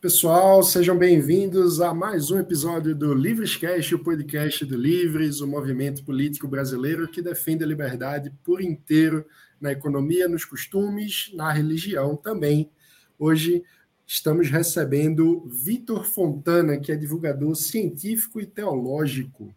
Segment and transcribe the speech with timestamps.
[0.00, 6.02] Pessoal, sejam bem-vindos a mais um episódio do Livrescast, o podcast do Livres, o movimento
[6.02, 9.26] político brasileiro que defende a liberdade por inteiro
[9.60, 12.70] na economia, nos costumes, na religião também.
[13.18, 13.62] Hoje
[14.06, 19.54] estamos recebendo Vitor Fontana, que é divulgador científico e teológico.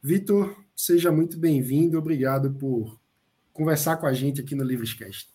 [0.00, 2.96] Vitor, seja muito bem-vindo, obrigado por
[3.52, 5.33] conversar com a gente aqui no Livrescast.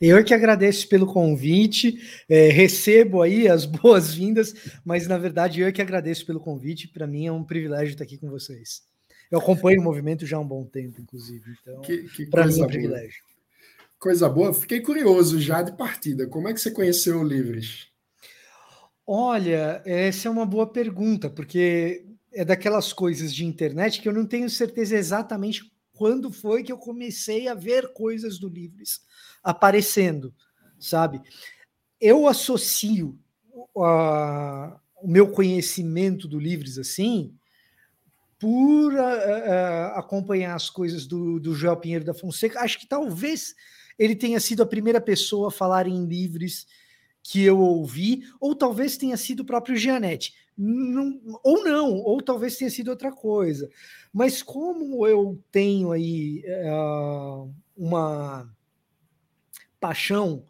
[0.00, 4.54] Eu que agradeço pelo convite, é, recebo aí as boas-vindas,
[4.84, 6.88] mas na verdade eu que agradeço pelo convite.
[6.88, 8.82] Para mim é um privilégio estar aqui com vocês.
[9.30, 11.56] Eu acompanho o movimento já há um bom tempo, inclusive.
[11.62, 11.80] Então,
[12.30, 13.22] para mim é um privilégio.
[13.98, 14.52] Coisa boa.
[14.52, 16.26] Fiquei curioso já de partida.
[16.26, 17.86] Como é que você conheceu o Livres?
[19.06, 24.26] Olha, essa é uma boa pergunta, porque é daquelas coisas de internet que eu não
[24.26, 29.00] tenho certeza exatamente quando foi que eu comecei a ver coisas do Livres
[29.42, 30.34] aparecendo,
[30.78, 31.20] sabe?
[32.00, 33.18] Eu associo
[33.76, 37.34] a, o meu conhecimento do Livres assim
[38.38, 42.60] por a, a, acompanhar as coisas do, do Joel Pinheiro da Fonseca.
[42.60, 43.54] Acho que talvez
[43.98, 46.66] ele tenha sido a primeira pessoa a falar em Livres
[47.22, 50.34] que eu ouvi, ou talvez tenha sido o próprio Gianetti.
[50.58, 53.70] Não, ou não, ou talvez tenha sido outra coisa.
[54.12, 58.52] Mas como eu tenho aí uh, uma
[59.82, 60.44] paixão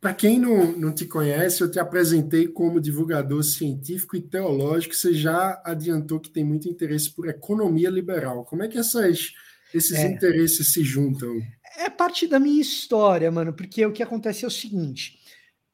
[0.00, 4.94] para quem não, não te conhece, eu te apresentei como divulgador científico e teológico.
[4.94, 8.44] Você já adiantou que tem muito interesse por economia liberal.
[8.46, 9.32] Como é que essas
[9.74, 10.06] esses é.
[10.06, 11.40] interesses se juntam?
[11.76, 15.18] É parte da minha história, mano, porque o que acontece é o seguinte: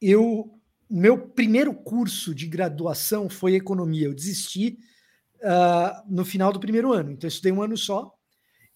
[0.00, 4.06] eu, meu primeiro curso de graduação foi economia.
[4.06, 4.78] Eu desisti
[5.36, 8.14] uh, no final do primeiro ano, então eu estudei um ano só.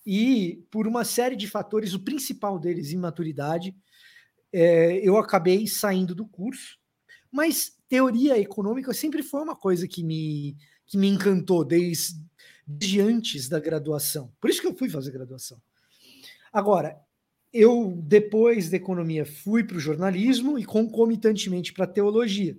[0.05, 3.75] E por uma série de fatores, o principal deles, imaturidade,
[4.53, 6.77] é, eu acabei saindo do curso.
[7.31, 10.56] Mas teoria econômica sempre foi uma coisa que me,
[10.87, 12.21] que me encantou desde
[12.67, 14.33] de antes da graduação.
[14.41, 15.61] Por isso que eu fui fazer graduação.
[16.53, 17.00] Agora,
[17.53, 22.59] eu, depois da economia, fui para o jornalismo e concomitantemente para a teologia.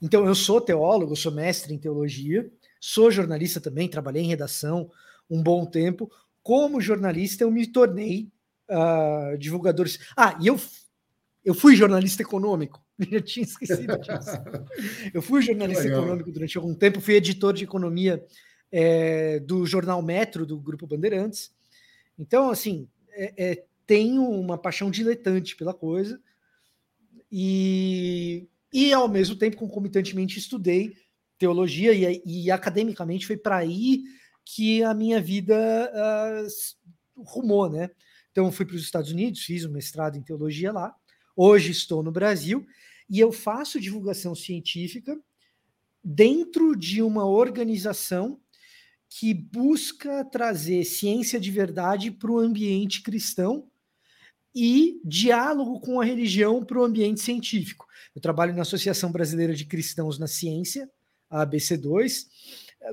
[0.00, 4.90] Então, eu sou teólogo, sou mestre em teologia, sou jornalista também, trabalhei em redação
[5.28, 6.10] um bom tempo.
[6.42, 8.30] Como jornalista, eu me tornei
[8.70, 9.86] uh, divulgador.
[10.16, 10.60] Ah, e eu,
[11.44, 12.85] eu fui jornalista econômico.
[13.10, 14.30] Já tinha esquecido disso.
[15.12, 18.24] Eu fui jornalista econômico durante algum tempo, fui editor de economia
[18.72, 21.52] é, do jornal Metro, do Grupo Bandeirantes.
[22.18, 26.20] Então, assim, é, é, tenho uma paixão diletante pela coisa
[27.30, 30.96] e, e ao mesmo tempo, concomitantemente, estudei
[31.38, 34.02] teologia e, e academicamente foi para aí
[34.44, 37.90] que a minha vida uh, rumou, né?
[38.30, 40.94] Então, fui para os Estados Unidos, fiz um mestrado em teologia lá.
[41.38, 42.66] Hoje estou no Brasil
[43.10, 45.14] e eu faço divulgação científica
[46.02, 48.40] dentro de uma organização
[49.06, 53.70] que busca trazer ciência de verdade para o ambiente cristão
[54.54, 57.86] e diálogo com a religião para o ambiente científico.
[58.14, 60.90] Eu trabalho na Associação Brasileira de Cristãos na Ciência,
[61.28, 62.28] a ABC2,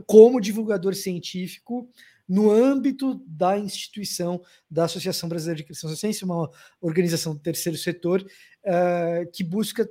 [0.05, 1.89] como divulgador científico
[2.27, 6.49] no âmbito da instituição da Associação Brasileira de Cristãos Ciência, uma
[6.79, 9.89] organização do terceiro setor uh, que busca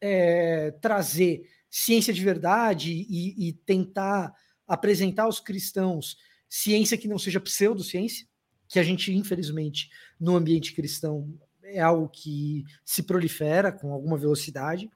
[0.00, 4.32] é, trazer ciência de verdade e, e, tentar
[4.66, 6.16] apresentar aos cristãos
[6.48, 8.26] ciência que não seja pseudociência,
[8.68, 14.90] que a gente, infelizmente, no ambiente cristão é algo que se prolifera com alguma velocidade.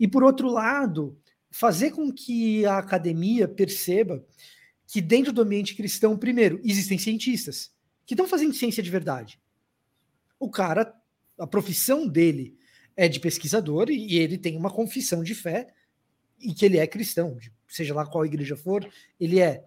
[0.00, 1.16] E, por outro lado,
[1.50, 4.24] fazer com que a academia perceba
[4.88, 7.70] que dentro do ambiente cristão, primeiro, existem cientistas
[8.06, 9.38] que estão fazendo ciência de verdade.
[10.40, 10.94] O cara,
[11.38, 12.58] a profissão dele
[12.96, 15.68] é de pesquisador e ele tem uma confissão de fé
[16.40, 17.36] e que ele é cristão,
[17.68, 18.90] seja lá qual igreja for,
[19.20, 19.62] ele é.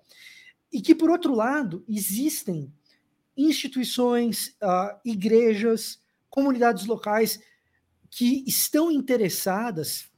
[0.74, 2.74] E que, por outro lado, existem
[3.38, 7.40] instituições, uh, igrejas, comunidades locais
[8.10, 10.10] que estão interessadas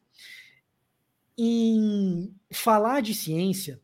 [1.38, 3.83] em falar de ciência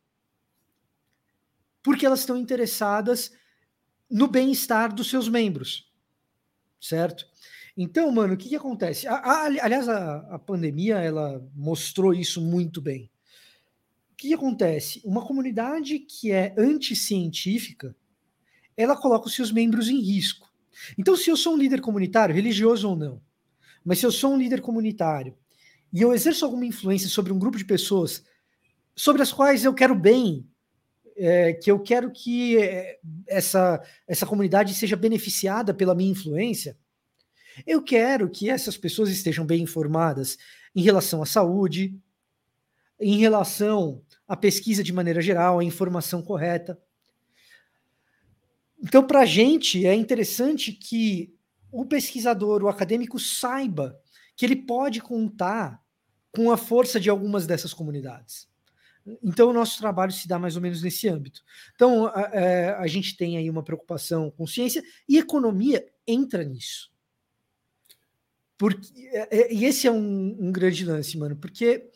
[1.90, 3.32] porque elas estão interessadas
[4.08, 5.92] no bem-estar dos seus membros,
[6.80, 7.26] certo?
[7.76, 9.08] Então, mano, o que, que acontece?
[9.08, 13.10] A, a, aliás, a, a, pandemia ela mostrou isso muito bem.
[14.12, 15.02] O que, que acontece?
[15.04, 17.96] Uma comunidade que é anticientífica,
[18.78, 20.48] ela coloca os seus membros em risco.
[20.96, 23.20] Então, se eu sou um líder comunitário, religioso ou não,
[23.84, 25.36] mas se eu sou um líder comunitário
[25.92, 28.24] e eu exerço alguma influência sobre um grupo de pessoas
[28.96, 30.48] sobre as quais eu quero bem,
[31.20, 36.78] é, que eu quero que é, essa, essa comunidade seja beneficiada pela minha influência,
[37.68, 40.38] eu quero que essas pessoas estejam bem informadas
[40.74, 42.00] em relação à saúde,
[43.00, 46.80] em relação à pesquisa de maneira geral, à informação correta.
[48.82, 51.36] Então, para a gente, é interessante que
[51.72, 54.00] o pesquisador, o acadêmico, saiba
[54.38, 55.84] que ele pode contar
[56.34, 58.48] com a força de algumas dessas comunidades.
[59.24, 61.42] Então, o nosso trabalho se dá mais ou menos nesse âmbito.
[61.76, 66.44] Então, a, a, é, a gente tem aí uma preocupação com ciência e economia entra
[66.44, 66.92] nisso.
[68.58, 71.90] Porque, é, é, e esse é um, um grande lance, mano, porque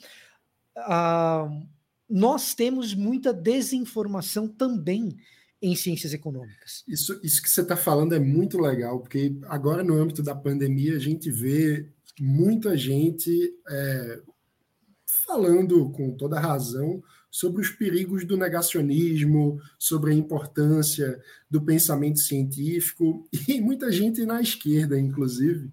[0.77, 1.68] uh,
[2.10, 5.18] nós temos muita desinformação também
[5.62, 6.83] em ciências econômicas.
[6.88, 10.95] Isso, isso que você está falando é muito legal, porque agora no âmbito da pandemia
[10.95, 11.89] a gente vê
[12.19, 14.21] muita gente é,
[15.25, 21.19] falando com toda razão sobre os perigos do negacionismo, sobre a importância
[21.50, 25.71] do pensamento científico, e muita gente na esquerda, inclusive,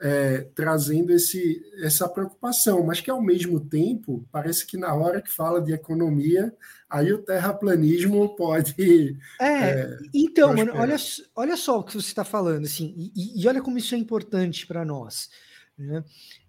[0.00, 5.30] é, trazendo esse, essa preocupação, mas que ao mesmo tempo parece que na hora que
[5.30, 6.52] fala de economia,
[6.90, 9.16] aí o terraplanismo pode.
[9.40, 10.96] É, é então, mano, olha,
[11.34, 14.66] olha só o que você está falando, assim, e, e, olha como isso é importante
[14.66, 15.30] para nós.
[15.78, 16.04] Né?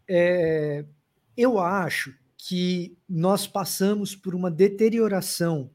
[0.10, 0.86] É,
[1.38, 5.72] eu acho que nós passamos por uma deterioração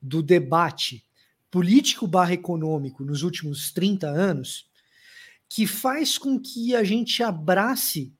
[0.00, 1.04] do debate
[1.50, 4.68] político barra econômico nos últimos 30 anos
[5.48, 8.12] que faz com que a gente abrace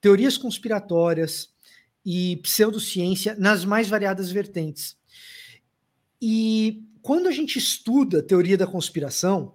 [0.00, 1.48] teorias conspiratórias
[2.04, 4.96] e pseudociência nas mais variadas vertentes.
[6.20, 9.54] E quando a gente estuda teoria da conspiração,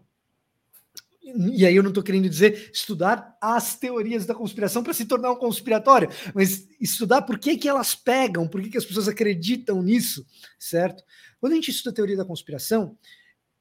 [1.23, 5.31] e aí eu não estou querendo dizer estudar as teorias da conspiração para se tornar
[5.31, 9.83] um conspiratório, mas estudar por que, que elas pegam, por que, que as pessoas acreditam
[9.83, 10.25] nisso,
[10.59, 11.03] certo?
[11.39, 12.97] Quando a gente estuda a teoria da conspiração,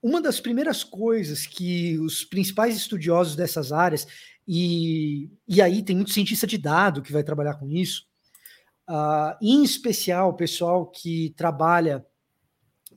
[0.03, 4.07] uma das primeiras coisas que os principais estudiosos dessas áreas,
[4.49, 8.07] e, e aí tem muito cientista de dado que vai trabalhar com isso,
[8.89, 12.05] uh, em especial o pessoal que trabalha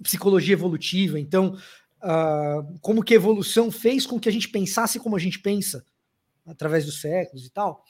[0.01, 1.57] psicologia evolutiva, então,
[2.04, 5.86] uh, como que a evolução fez com que a gente pensasse como a gente pensa
[6.46, 7.84] através dos séculos e tal.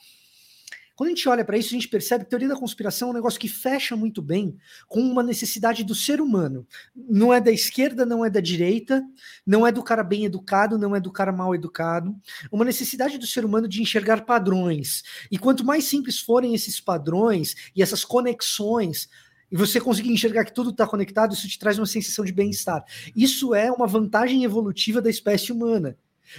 [0.96, 3.10] Quando a gente olha para isso, a gente percebe que a teoria da conspiração é
[3.10, 4.56] um negócio que fecha muito bem
[4.86, 6.64] com uma necessidade do ser humano.
[6.94, 9.02] Não é da esquerda, não é da direita,
[9.44, 12.14] não é do cara bem educado, não é do cara mal educado.
[12.50, 15.02] Uma necessidade do ser humano de enxergar padrões.
[15.32, 19.08] E quanto mais simples forem esses padrões e essas conexões,
[19.50, 22.84] e você conseguir enxergar que tudo está conectado, isso te traz uma sensação de bem-estar.
[23.14, 25.96] Isso é uma vantagem evolutiva da espécie humana,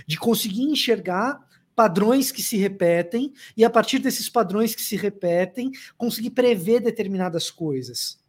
[0.08, 1.40] de conseguir enxergar
[1.76, 7.52] padrões que se repetem e a partir desses padrões que se repetem, conseguir prever determinadas
[7.52, 8.24] coisas.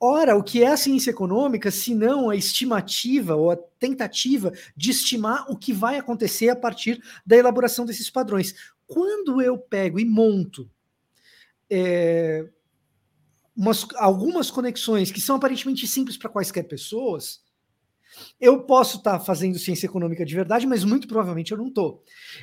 [0.00, 4.90] Ora, o que é a ciência econômica, se não a estimativa ou a tentativa de
[4.90, 8.54] estimar o que vai acontecer a partir da elaboração desses padrões?
[8.86, 10.70] Quando eu pego e monto
[11.68, 12.48] é,
[13.56, 17.42] umas, algumas conexões que são aparentemente simples para quaisquer pessoas,
[18.40, 22.02] eu posso estar tá fazendo ciência econômica de verdade, mas muito provavelmente eu não estou.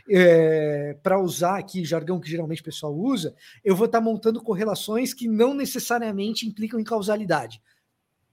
[0.10, 4.41] É, Para usar aqui jargão que geralmente o pessoal usa, eu vou estar tá montando
[4.41, 7.62] correlações que não necessariamente implicam em causalidade.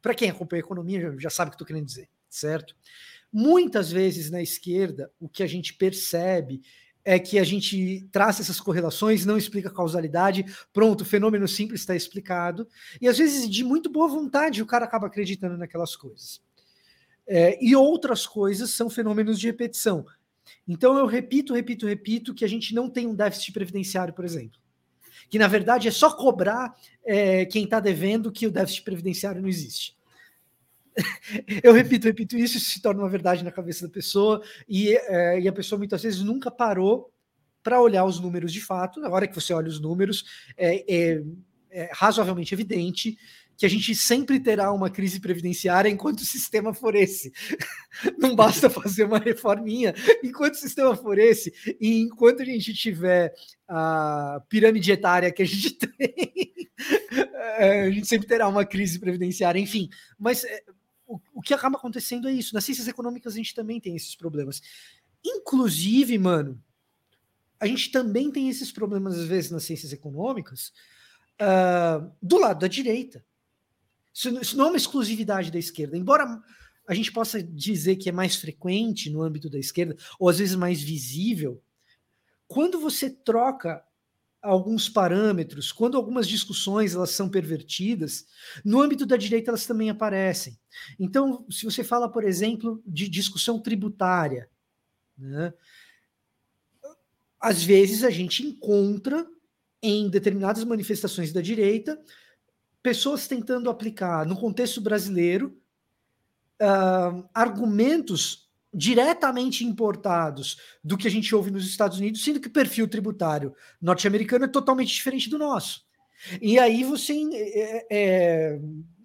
[0.00, 2.74] Para quem acompanha economia já, já sabe o que estou querendo dizer, certo?
[3.32, 6.62] Muitas vezes na esquerda, o que a gente percebe
[7.08, 11.96] é que a gente traça essas correlações, não explica causalidade, pronto, o fenômeno simples está
[11.96, 12.68] explicado,
[13.00, 16.38] e às vezes de muito boa vontade o cara acaba acreditando naquelas coisas.
[17.26, 20.04] É, e outras coisas são fenômenos de repetição.
[20.68, 24.60] Então eu repito, repito, repito que a gente não tem um déficit previdenciário, por exemplo.
[25.30, 29.48] Que na verdade é só cobrar é, quem está devendo que o déficit previdenciário não
[29.48, 29.96] existe.
[31.62, 35.48] eu repito, repito isso, se torna uma verdade na cabeça da pessoa, e, é, e
[35.48, 37.12] a pessoa muitas vezes nunca parou
[37.62, 39.00] para olhar os números de fato.
[39.00, 40.24] Na hora que você olha os números,
[40.56, 41.22] é, é,
[41.70, 43.16] é razoavelmente evidente
[43.58, 47.32] que a gente sempre terá uma crise previdenciária enquanto o sistema for esse.
[48.16, 53.34] Não basta fazer uma reforminha enquanto o sistema for esse, e enquanto a gente tiver
[53.66, 56.68] a pirâmide etária que a gente tem,
[57.58, 59.88] é, a gente sempre terá uma crise previdenciária, enfim.
[60.16, 60.62] Mas é,
[61.08, 62.54] o, que acaba acontecendo é isso.
[62.54, 64.60] Nas ciências econômicas a gente também tem esses problemas.
[65.24, 66.62] Inclusive, mano,
[67.58, 70.72] a gente também tem esses problemas, às vezes, nas ciências econômicas,
[71.40, 73.24] uh, do lado da direita.
[74.14, 75.96] Isso, não é uma exclusividade da esquerda.
[75.96, 76.40] Embora
[76.86, 80.54] a gente possa dizer que é mais frequente no âmbito da esquerda, ou às vezes
[80.54, 81.62] mais visível,
[82.46, 83.84] quando você troca
[84.42, 88.26] alguns parâmetros, quando algumas discussões elas são pervertidas,
[88.64, 90.58] no âmbito da direita elas também aparecem.
[90.98, 94.48] Então, se você fala, por exemplo, de discussão tributária,
[95.16, 95.52] né,
[97.40, 99.26] às vezes a gente encontra
[99.82, 102.00] em determinadas manifestações da direita
[102.82, 105.60] pessoas tentando aplicar no contexto brasileiro
[106.60, 112.52] uh, argumentos diretamente importados do que a gente ouve nos Estados Unidos, sendo que o
[112.52, 115.86] perfil tributário norte-americano é totalmente diferente do nosso.
[116.40, 118.60] E aí você, é, é,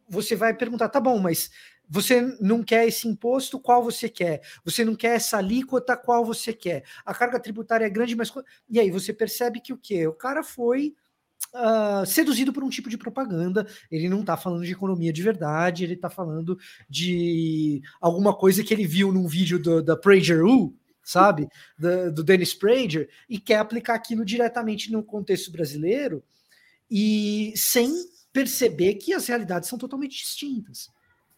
[0.09, 1.49] você vai perguntar, tá bom, mas
[1.89, 4.41] você não quer esse imposto, qual você quer?
[4.65, 6.83] Você não quer essa alíquota, qual você quer?
[7.05, 8.33] A carga tributária é grande, mas.
[8.69, 10.07] E aí você percebe que o quê?
[10.07, 10.95] O cara foi
[11.53, 13.67] uh, seduzido por um tipo de propaganda.
[13.91, 16.57] Ele não está falando de economia de verdade, ele está falando
[16.89, 21.47] de alguma coisa que ele viu num vídeo do, da Prager U, sabe?
[21.77, 26.23] Do, do Dennis Prager, e quer aplicar aquilo diretamente no contexto brasileiro
[26.89, 27.91] e sem
[28.31, 30.89] perceber que as realidades são totalmente distintas.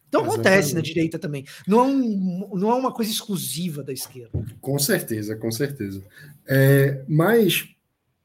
[0.08, 0.48] Então Exatamente.
[0.48, 1.46] acontece na direita também.
[1.68, 4.46] Não é, um, não é uma coisa exclusiva da esquerda.
[4.62, 6.02] Com certeza, com certeza.
[6.48, 7.68] É, mas,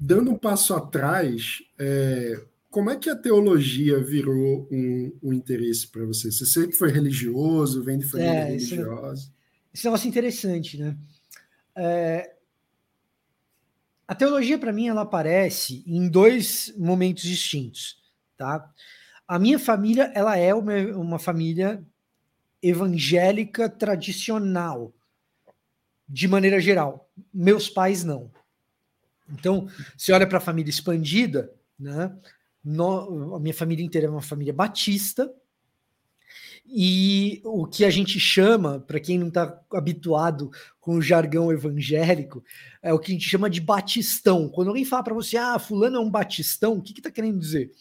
[0.00, 6.07] dando um passo atrás, é, como é que a teologia virou um, um interesse para
[6.07, 6.33] você?
[6.33, 9.23] Você sempre foi religioso, vem de família é, religiosa?
[9.23, 9.33] Isso,
[9.75, 10.97] isso é um negócio interessante, né?
[11.76, 12.35] É,
[14.09, 18.02] a teologia, para mim, ela aparece em dois momentos distintos,
[18.37, 18.73] tá?
[19.28, 21.85] A minha família, ela é uma, uma família
[22.62, 24.92] evangélica tradicional,
[26.09, 27.09] de maneira geral.
[27.33, 28.30] Meus pais não.
[29.33, 32.15] Então, se olha para a família expandida, né?
[32.63, 35.33] No, a minha família inteira é uma família batista,
[36.73, 42.45] e o que a gente chama, para quem não está habituado com o jargão evangélico,
[42.83, 44.49] é o que a gente chama de batistão.
[44.49, 47.41] Quando alguém fala para você, ah, fulano é um batistão, o que está que querendo
[47.41, 47.73] dizer?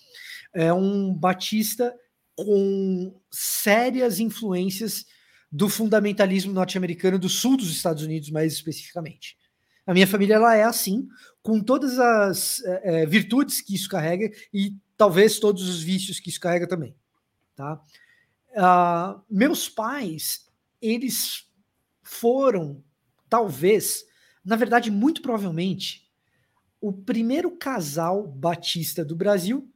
[0.53, 1.94] é um batista
[2.36, 5.06] com sérias influências
[5.51, 9.38] do fundamentalismo norte-americano do sul dos Estados Unidos, mais especificamente.
[9.86, 11.08] A minha família ela é assim,
[11.50, 16.39] com todas as é, virtudes que isso carrega e talvez todos os vícios que isso
[16.39, 16.96] carrega também.
[17.56, 17.82] Tá?
[18.51, 20.48] Uh, meus pais,
[20.79, 21.48] eles
[22.03, 22.84] foram,
[23.27, 24.06] talvez,
[24.46, 26.08] na verdade, muito provavelmente,
[26.79, 29.68] o primeiro casal batista do Brasil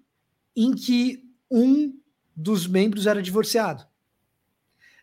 [0.56, 2.00] em que um
[2.36, 3.84] dos membros era divorciado.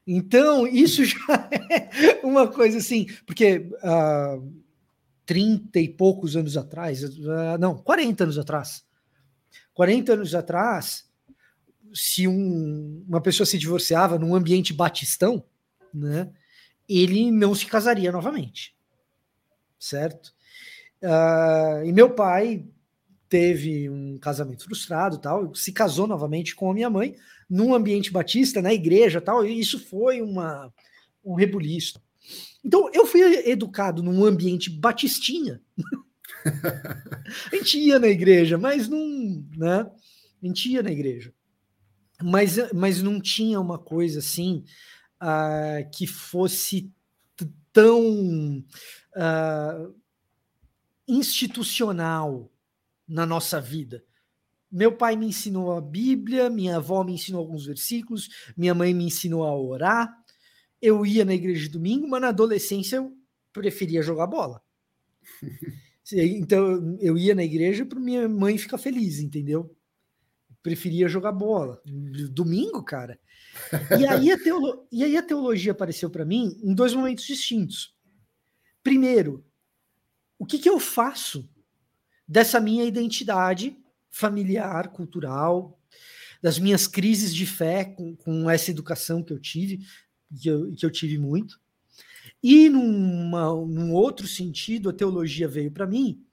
[0.06, 4.60] Então, isso já é uma coisa assim, porque uh,
[5.30, 8.84] 30 e poucos anos atrás, uh, não, 40 anos atrás,
[9.72, 11.08] 40 anos atrás,
[11.94, 15.44] se um, uma pessoa se divorciava num ambiente batistão,
[15.94, 16.32] né,
[16.88, 18.74] ele não se casaria novamente,
[19.78, 20.32] certo?
[21.00, 22.66] Uh, e meu pai
[23.28, 27.14] teve um casamento frustrado tal, se casou novamente com a minha mãe
[27.48, 30.74] num ambiente batista, na igreja tal, e isso foi uma,
[31.24, 32.02] um rebuliço.
[32.64, 35.60] Então eu fui educado num ambiente batistinha.
[37.52, 39.80] a gente ia na igreja, mas não, né?
[40.42, 41.32] A gente ia na igreja.
[42.22, 44.64] Mas, mas não tinha uma coisa assim
[45.22, 46.92] uh, que fosse
[47.72, 48.64] tão
[49.16, 49.94] uh,
[51.06, 52.50] institucional
[53.08, 54.04] na nossa vida.
[54.70, 59.04] Meu pai me ensinou a Bíblia, minha avó me ensinou alguns versículos, minha mãe me
[59.04, 60.16] ensinou a orar.
[60.80, 63.16] Eu ia na igreja de domingo, mas na adolescência eu
[63.52, 64.62] preferia jogar bola.
[66.12, 69.76] Então eu ia na igreja para minha mãe ficar feliz, entendeu?
[70.62, 71.80] preferia jogar bola.
[72.30, 73.18] Domingo, cara.
[73.98, 74.86] E aí a, teolo...
[74.92, 77.94] e aí a teologia apareceu para mim em dois momentos distintos.
[78.82, 79.44] Primeiro,
[80.38, 81.48] o que, que eu faço
[82.26, 83.76] dessa minha identidade
[84.10, 85.78] familiar, cultural,
[86.42, 89.80] das minhas crises de fé com, com essa educação que eu tive,
[90.38, 91.60] que eu, que eu tive muito.
[92.42, 96.24] E numa, num outro sentido, a teologia veio para mim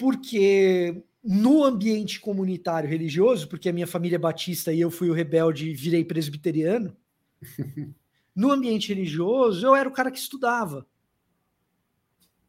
[0.00, 5.12] porque no ambiente comunitário religioso, porque a minha família é batista e eu fui o
[5.12, 6.96] rebelde e virei presbiteriano,
[8.34, 10.86] no ambiente religioso eu era o cara que estudava.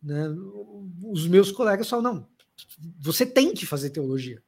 [0.01, 0.23] Né?
[1.03, 2.27] Os meus colegas falam, não,
[2.97, 4.41] você tem que fazer teologia.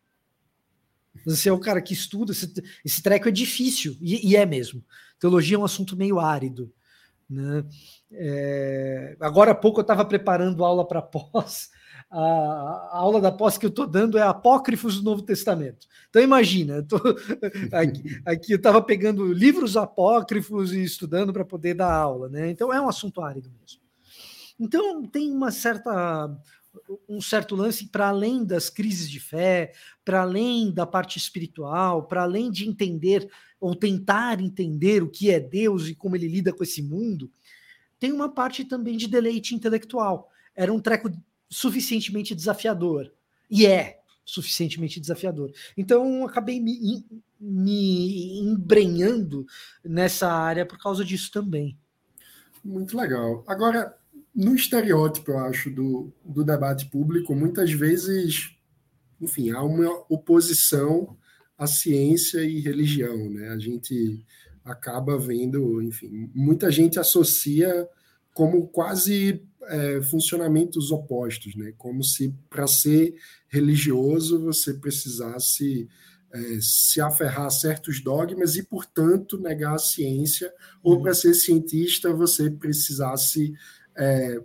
[1.25, 2.51] Você é o cara que estuda, esse,
[2.83, 4.83] esse treco é difícil, e, e, é mesmo.
[5.19, 6.71] Teologia é um assunto meio árido.
[7.29, 7.63] Né?
[8.11, 11.69] É, agora há pouco eu estava preparando aula para pós,
[12.09, 15.87] a, a, aula da pós que eu estou dando é Apócrifos do Novo Testamento.
[16.09, 16.97] Então imagina, eu tô,
[17.73, 22.51] aqui, aqui, eu estava pegando livros apócrifos e estudando para poder dar aula, né?
[22.51, 23.81] Então é um assunto árido mesmo.
[24.59, 26.29] Então tem uma certa
[27.07, 32.23] um certo lance para além das crises de fé, para além da parte espiritual, para
[32.23, 36.63] além de entender ou tentar entender o que é Deus e como ele lida com
[36.63, 37.31] esse mundo,
[37.99, 40.29] tem uma parte também de deleite intelectual.
[40.55, 41.09] Era um treco
[41.49, 43.11] suficientemente desafiador.
[43.49, 45.51] E é suficientemente desafiador.
[45.77, 47.05] Então, acabei me,
[47.39, 49.45] me embrenhando
[49.83, 51.77] nessa área por causa disso também.
[52.63, 53.43] Muito legal.
[53.47, 53.97] Agora,
[54.33, 58.55] no estereótipo, eu acho, do, do debate público, muitas vezes,
[59.21, 61.15] enfim, há uma oposição
[61.57, 63.49] à ciência e religião, né?
[63.49, 64.25] A gente
[64.65, 67.87] acaba vendo, enfim, muita gente associa
[68.33, 71.73] como quase é, funcionamentos opostos, né?
[71.77, 73.13] Como se para ser
[73.47, 75.87] religioso você precisasse
[76.33, 81.03] é, se aferrar a certos dogmas e, portanto, negar a ciência, ou uhum.
[81.03, 83.53] para ser cientista você precisasse
[83.97, 84.41] é,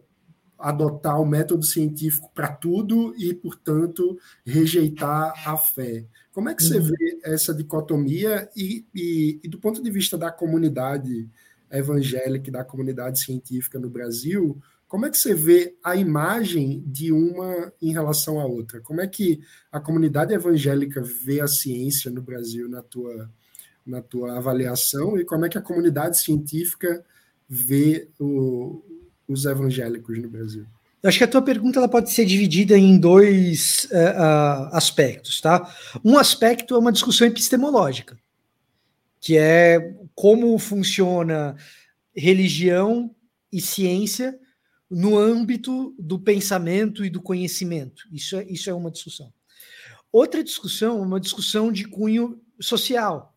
[0.58, 6.04] adotar o método científico para tudo e, portanto, rejeitar a fé.
[6.32, 6.84] Como é que você uhum.
[6.84, 11.28] vê essa dicotomia e, e, e, do ponto de vista da comunidade
[11.70, 17.12] evangélica e da comunidade científica no Brasil, como é que você vê a imagem de
[17.12, 18.80] uma em relação à outra?
[18.80, 19.40] Como é que
[19.70, 23.30] a comunidade evangélica vê a ciência no Brasil na tua,
[23.84, 27.04] na tua avaliação e como é que a comunidade científica
[27.46, 28.82] vê o,
[29.28, 30.66] os evangélicos no Brasil?
[31.02, 35.40] Eu acho que a tua pergunta ela pode ser dividida em dois uh, uh, aspectos,
[35.40, 35.72] tá?
[36.04, 38.18] Um aspecto é uma discussão epistemológica,
[39.20, 41.54] que é como funciona
[42.16, 43.14] religião
[43.52, 44.36] e ciência
[44.90, 48.08] no âmbito do pensamento e do conhecimento.
[48.10, 49.32] Isso é, isso é uma discussão.
[50.10, 53.36] Outra discussão é uma discussão de cunho social,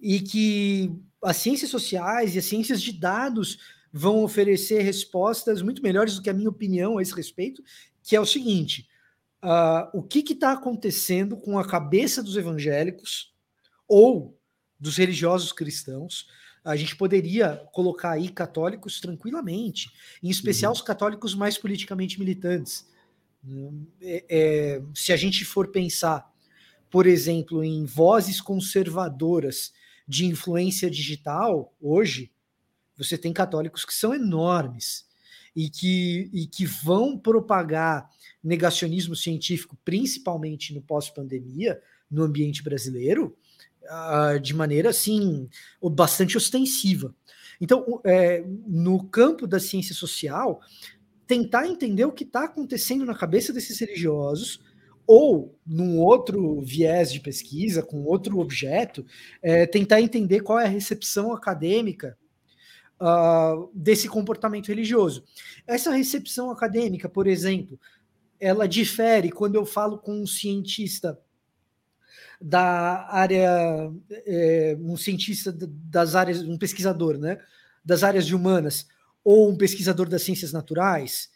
[0.00, 0.90] e que
[1.22, 3.58] as ciências sociais e as ciências de dados
[3.92, 7.62] vão oferecer respostas muito melhores do que a minha opinião a esse respeito,
[8.02, 8.88] que é o seguinte:
[9.42, 13.34] uh, o que está acontecendo com a cabeça dos evangélicos
[13.88, 14.38] ou
[14.78, 16.28] dos religiosos cristãos?
[16.62, 19.90] A gente poderia colocar aí católicos tranquilamente,
[20.22, 20.76] em especial uhum.
[20.76, 22.86] os católicos mais politicamente militantes.
[24.02, 26.30] É, é, se a gente for pensar,
[26.90, 29.72] por exemplo, em vozes conservadoras
[30.06, 32.30] de influência digital, hoje,
[33.02, 35.06] você tem católicos que são enormes
[35.56, 38.08] e que, e que vão propagar
[38.42, 43.36] negacionismo científico, principalmente no pós-pandemia, no ambiente brasileiro,
[43.84, 45.48] uh, de maneira assim,
[45.82, 47.14] bastante ostensiva.
[47.60, 50.60] Então, é, no campo da ciência social,
[51.26, 54.60] tentar entender o que está acontecendo na cabeça desses religiosos,
[55.06, 59.04] ou num outro viés de pesquisa, com outro objeto,
[59.42, 62.16] é, tentar entender qual é a recepção acadêmica
[63.00, 65.24] uh, desse comportamento religioso.
[65.66, 67.78] Essa recepção acadêmica, por exemplo,
[68.38, 71.18] ela difere quando eu falo com um cientista
[72.40, 73.92] da área,
[74.26, 77.38] é, um cientista das áreas, um pesquisador, né,
[77.84, 78.86] das áreas humanas,
[79.22, 81.28] ou um pesquisador das ciências naturais.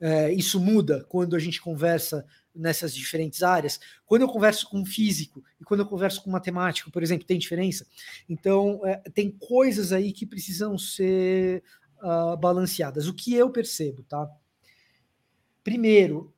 [0.00, 3.78] É, isso muda quando a gente conversa nessas diferentes áreas.
[4.06, 7.86] Quando eu converso com físico e quando eu converso com matemático, por exemplo, tem diferença?
[8.28, 11.62] Então, é, tem coisas aí que precisam ser
[12.02, 13.06] uh, balanceadas.
[13.06, 14.28] O que eu percebo, tá?
[15.62, 16.34] Primeiro,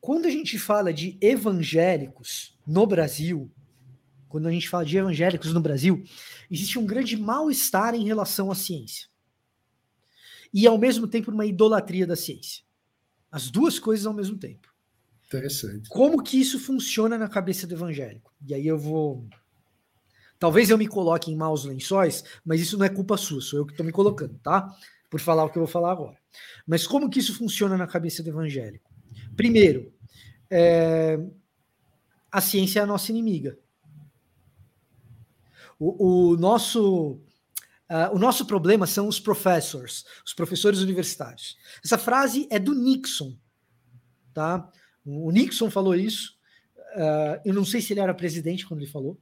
[0.00, 3.50] quando a gente fala de evangélicos no Brasil,
[4.28, 6.04] quando a gente fala de evangélicos no Brasil,
[6.50, 9.08] existe um grande mal-estar em relação à ciência.
[10.52, 12.62] E, ao mesmo tempo, uma idolatria da ciência.
[13.32, 14.68] As duas coisas ao mesmo tempo.
[15.26, 15.88] Interessante.
[15.88, 18.30] Como que isso funciona na cabeça do evangélico?
[18.46, 19.26] E aí eu vou.
[20.38, 23.64] Talvez eu me coloque em maus lençóis, mas isso não é culpa sua, sou eu
[23.64, 24.68] que estou me colocando, tá?
[25.08, 26.18] Por falar o que eu vou falar agora.
[26.66, 28.90] Mas como que isso funciona na cabeça do evangélico?
[29.34, 29.92] Primeiro,
[30.50, 31.18] é...
[32.30, 33.58] a ciência é a nossa inimiga.
[35.78, 37.18] O, o nosso.
[37.92, 41.58] Uh, o nosso problema são os professors, os professores universitários.
[41.84, 43.36] Essa frase é do Nixon,
[44.32, 44.66] tá?
[45.04, 46.40] O Nixon falou isso
[46.92, 49.18] uh, eu não sei se ele era presidente quando ele falou,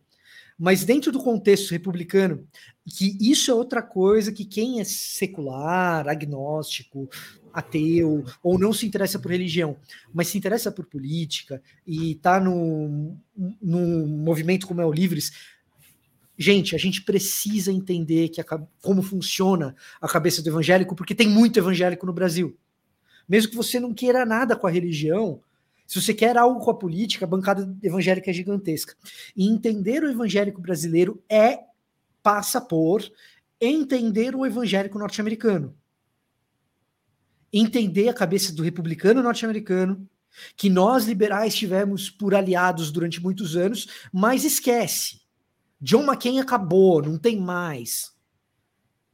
[0.59, 2.46] mas dentro do contexto republicano,
[2.87, 7.09] que isso é outra coisa que quem é secular, agnóstico,
[7.52, 9.76] ateu, ou não se interessa por religião,
[10.12, 13.16] mas se interessa por política e está num,
[13.61, 15.33] num movimento como é o Livres,
[16.40, 18.44] gente, a gente precisa entender que a,
[18.81, 22.59] como funciona a cabeça do evangélico, porque tem muito evangélico no Brasil.
[23.29, 25.42] Mesmo que você não queira nada com a religião,
[25.87, 28.94] se você quer algo com a política, a bancada evangélica é gigantesca.
[29.37, 31.61] E entender o evangélico brasileiro é
[32.22, 33.03] passa por
[33.61, 35.76] entender o evangélico norte-americano.
[37.53, 40.09] Entender a cabeça do republicano norte-americano,
[40.57, 45.19] que nós liberais tivemos por aliados durante muitos anos, mas esquece.
[45.80, 48.12] John McCain acabou, não tem mais.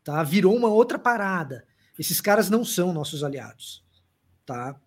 [0.02, 0.22] Tá?
[0.22, 1.66] Virou uma outra parada.
[1.98, 3.84] Esses caras não são nossos aliados.
[4.44, 4.80] Tá?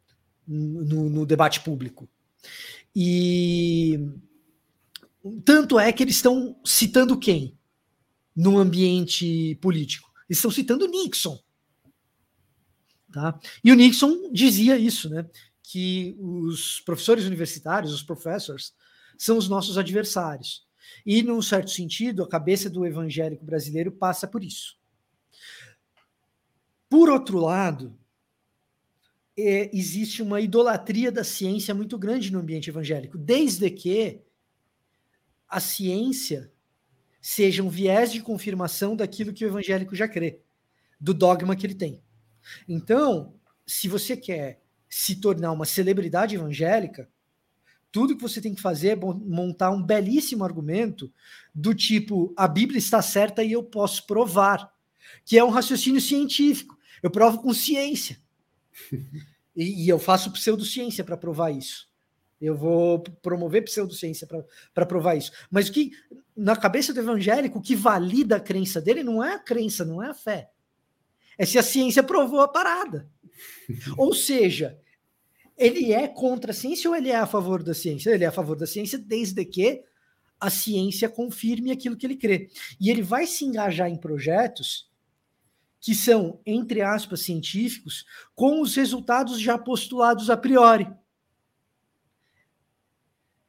[0.50, 2.10] no, no debate público.
[2.96, 4.00] E
[5.46, 7.56] tanto é que eles estão citando quem
[8.36, 10.12] no ambiente político?
[10.28, 11.40] Eles estão citando Nixon.
[13.12, 13.40] Tá?
[13.64, 15.28] E o Nixon dizia isso, né?
[15.62, 18.74] Que os professores universitários, os professors,
[19.18, 20.68] são os nossos adversários.
[21.06, 24.78] E, num certo sentido, a cabeça do evangélico brasileiro passa por isso.
[26.90, 27.98] Por outro lado,
[29.38, 34.22] é, existe uma idolatria da ciência muito grande no ambiente evangélico, desde que
[35.48, 36.52] a ciência
[37.22, 40.42] seja um viés de confirmação daquilo que o evangélico já crê,
[41.00, 42.02] do dogma que ele tem.
[42.68, 47.10] Então, se você quer se tornar uma celebridade evangélica,
[47.92, 51.12] tudo que você tem que fazer é montar um belíssimo argumento
[51.54, 54.72] do tipo: a Bíblia está certa e eu posso provar,
[55.26, 56.78] que é um raciocínio científico.
[57.02, 58.20] Eu provo com ciência.
[59.56, 61.90] E, e eu faço pseudociência para provar isso.
[62.40, 64.28] Eu vou promover pseudociência
[64.74, 65.32] para provar isso.
[65.52, 65.92] Mas o que,
[66.36, 70.02] na cabeça do evangélico, o que valida a crença dele não é a crença, não
[70.02, 70.50] é a fé.
[71.38, 73.10] É se a ciência provou a parada.
[73.98, 74.80] ou seja,
[75.60, 78.12] ele é contra a ciência ou ele é a favor da ciência?
[78.12, 79.84] Ele é a favor da ciência desde que
[80.40, 82.50] a ciência confirme aquilo que ele crê.
[82.80, 84.90] E ele vai se engajar em projetos
[85.82, 90.88] que são, entre aspas, científicos, com os resultados já postulados a priori.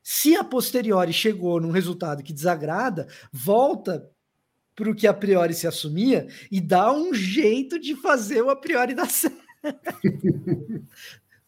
[0.02, 4.10] Se a posteriori chegou num resultado que desagrada, volta
[4.74, 8.56] para o que a priori se assumia e dá um jeito de fazer o a
[8.56, 9.38] priori dar certo.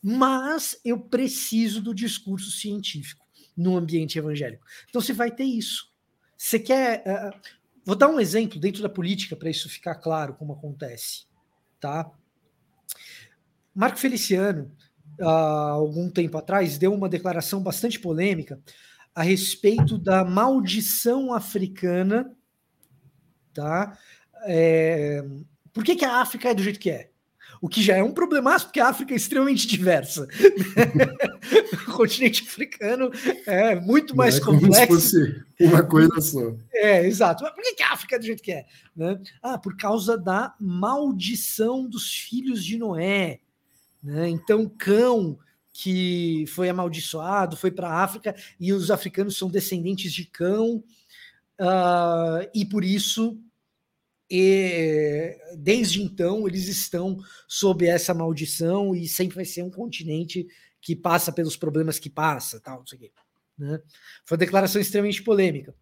[0.02, 3.24] Mas eu preciso do discurso científico
[3.56, 4.64] no ambiente evangélico.
[4.88, 5.92] Então você vai ter isso.
[6.36, 7.04] Você quer.
[7.06, 11.26] Uh, Vou dar um exemplo dentro da política para isso ficar claro como acontece,
[11.80, 12.08] tá?
[13.74, 14.70] Marco Feliciano,
[15.20, 18.60] há algum tempo atrás, deu uma declaração bastante polêmica
[19.14, 22.36] a respeito da maldição africana,
[23.52, 23.98] tá?
[24.44, 25.24] É,
[25.72, 27.10] por que, que a África é do jeito que é?
[27.62, 30.27] O que já é um problemaço, porque a África é extremamente diversa.
[31.88, 33.09] o continente africano
[33.46, 34.87] é muito mais é complexo.
[34.88, 36.57] Como se fosse uma coisa só.
[36.75, 37.44] É, exato.
[37.44, 38.66] Mas por que a África é do jeito que é?
[38.96, 39.16] Né?
[39.40, 43.38] Ah, por causa da maldição dos filhos de Noé.
[44.03, 44.29] Né?
[44.29, 45.38] Então, cão
[45.72, 50.83] que foi amaldiçoado, foi para a África, e os africanos são descendentes de cão,
[51.61, 53.38] uh, e por isso
[54.34, 60.48] e desde então eles estão sob essa maldição e sempre vai ser um continente
[60.80, 63.12] que passa pelos problemas que passa, tal, não sei o quê.
[63.58, 63.78] Né?
[64.24, 65.76] Foi uma declaração extremamente polêmica.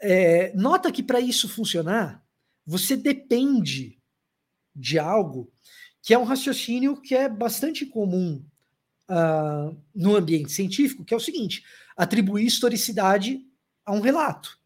[0.00, 2.24] É, nota que para isso funcionar,
[2.64, 4.00] você depende
[4.76, 5.52] de algo
[6.00, 8.46] que é um raciocínio que é bastante comum
[9.10, 11.64] uh, no ambiente científico, que é o seguinte:
[11.96, 13.44] atribuir historicidade
[13.84, 14.61] a um relato.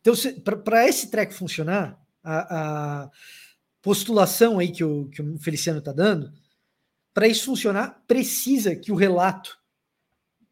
[0.00, 0.14] Então,
[0.62, 3.10] para esse treco funcionar, a, a,
[3.82, 6.32] postulação aí que o, que o Feliciano está dando,
[7.14, 9.58] para isso funcionar, precisa que o relato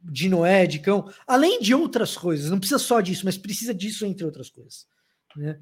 [0.00, 4.06] de Noé, de cão, além de outras coisas, não precisa só disso, mas precisa disso
[4.06, 4.86] entre outras coisas.
[5.36, 5.60] Né?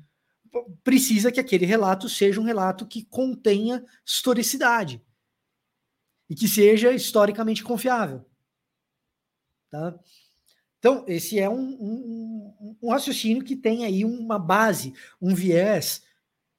[0.82, 5.02] Precisa que aquele relato seja um relato que contenha historicidade
[6.28, 8.24] e que seja historicamente confiável.
[9.70, 9.98] Tá?
[10.84, 16.02] Então, esse é um, um, um, raciocínio que tem aí uma base, um viés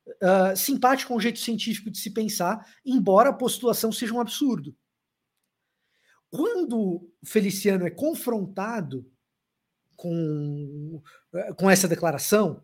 [0.07, 4.75] uh, simpático com o jeito científico de se pensar, embora a postulação seja um absurdo.
[6.31, 9.07] Quando Feliciano é confrontado
[9.95, 11.03] com,
[11.55, 12.63] com essa declaração,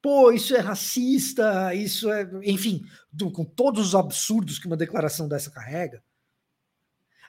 [0.00, 2.22] pô, isso é racista, isso é.
[2.44, 6.04] Enfim, do, com todos os absurdos que uma declaração dessa carrega,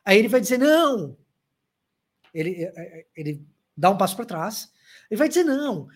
[0.06, 1.18] aí ele vai dizer: não,
[2.32, 2.72] ele,
[3.16, 4.72] ele dá um passo para trás,
[5.10, 5.88] ele vai dizer: não,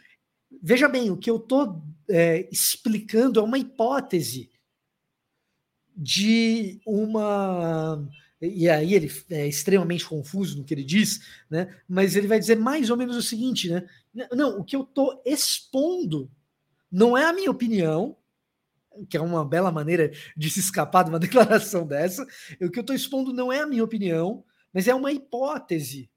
[0.62, 4.50] veja bem, o que eu estou é, explicando é uma hipótese
[5.96, 8.08] de uma.
[8.42, 11.76] E aí ele é extremamente confuso no que ele diz, né?
[11.88, 13.86] Mas ele vai dizer mais ou menos o seguinte, né?
[14.32, 16.32] Não, o que eu estou expondo
[16.90, 18.18] não é a minha opinião,
[19.10, 22.26] que é uma bela maneira de se escapar de uma declaração dessa.
[22.62, 26.10] O que eu estou expondo não é a minha opinião, mas é uma hipótese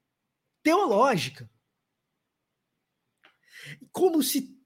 [0.62, 1.50] teológica.
[3.90, 4.56] Como se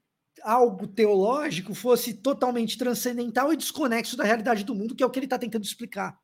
[0.43, 5.19] algo teológico fosse totalmente transcendental e desconexo da realidade do mundo, que é o que
[5.19, 6.17] ele está tentando explicar.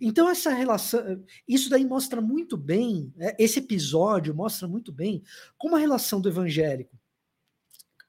[0.00, 5.22] Então, essa relação, isso daí mostra muito bem, né, esse episódio mostra muito bem
[5.56, 6.94] como a relação do evangélico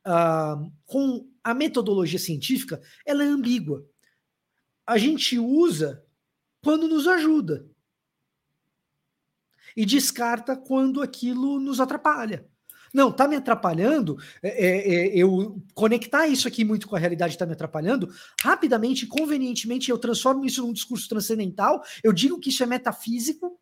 [0.05, 3.87] uh, com a metodologia científica ela é ambígua.
[4.85, 6.03] A gente usa
[6.63, 7.67] quando nos ajuda
[9.75, 12.47] e descarta quando aquilo nos atrapalha.
[12.95, 14.17] Não, tá me atrapalhando.
[14.41, 18.09] É, é, é, eu conectar isso aqui muito com a realidade está me atrapalhando.
[18.41, 21.83] Rapidamente, convenientemente, eu transformo isso num discurso transcendental.
[22.01, 23.59] Eu digo que isso é metafísico,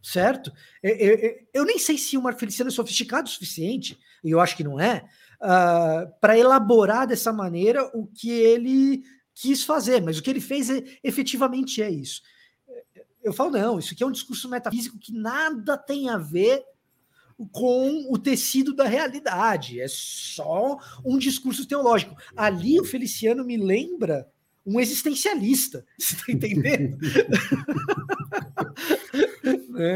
[0.00, 0.52] certo?
[0.80, 4.30] É, é, é eu nem sei se o Marco Feliciano é sofisticado o suficiente, e
[4.30, 5.04] eu acho que não é,
[5.40, 9.02] uh, ah, para elaborar dessa maneira o que ele
[9.34, 10.68] quis fazer, mas o que ele fez
[11.02, 12.22] efetivamente é isso.
[13.20, 16.62] Eu falo, não, isso aqui é um discurso metafísico que nada tem a ver
[17.46, 22.16] com o tecido da realidade, é só um discurso teológico.
[22.36, 24.28] Ali o Feliciano me lembra
[24.64, 26.98] um existencialista, você está entendendo?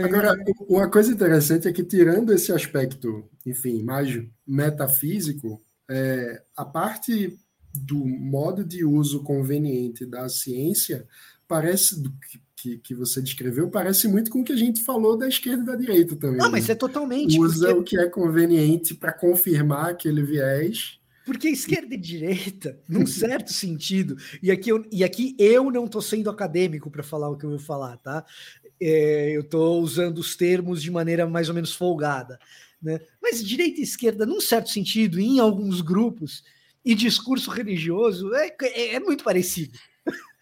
[0.04, 0.34] Agora,
[0.68, 4.08] uma coisa interessante é que, tirando esse aspecto, enfim, mais
[4.46, 7.38] metafísico, é, a parte
[7.74, 11.06] do modo de uso conveniente da ciência
[11.46, 12.10] parece, do
[12.64, 15.66] que que, você descreveu parece muito com o que a gente falou da esquerda e
[15.66, 16.38] da direita também.
[16.38, 16.72] Não, mas né?
[16.72, 17.38] é totalmente.
[17.38, 17.80] Usa porque...
[17.80, 20.98] o que é conveniente para confirmar aquele viés.
[21.26, 26.00] Porque esquerda e direita, num certo sentido, e aqui eu, e aqui eu não estou
[26.00, 28.24] sendo acadêmico para falar o que eu vou falar, tá?
[28.80, 32.38] É, eu estou usando os termos de maneira mais ou menos folgada.
[32.82, 33.00] Né?
[33.22, 36.42] Mas direita e esquerda, num certo sentido, em alguns grupos,
[36.84, 39.78] e discurso religioso é, é, é muito parecido.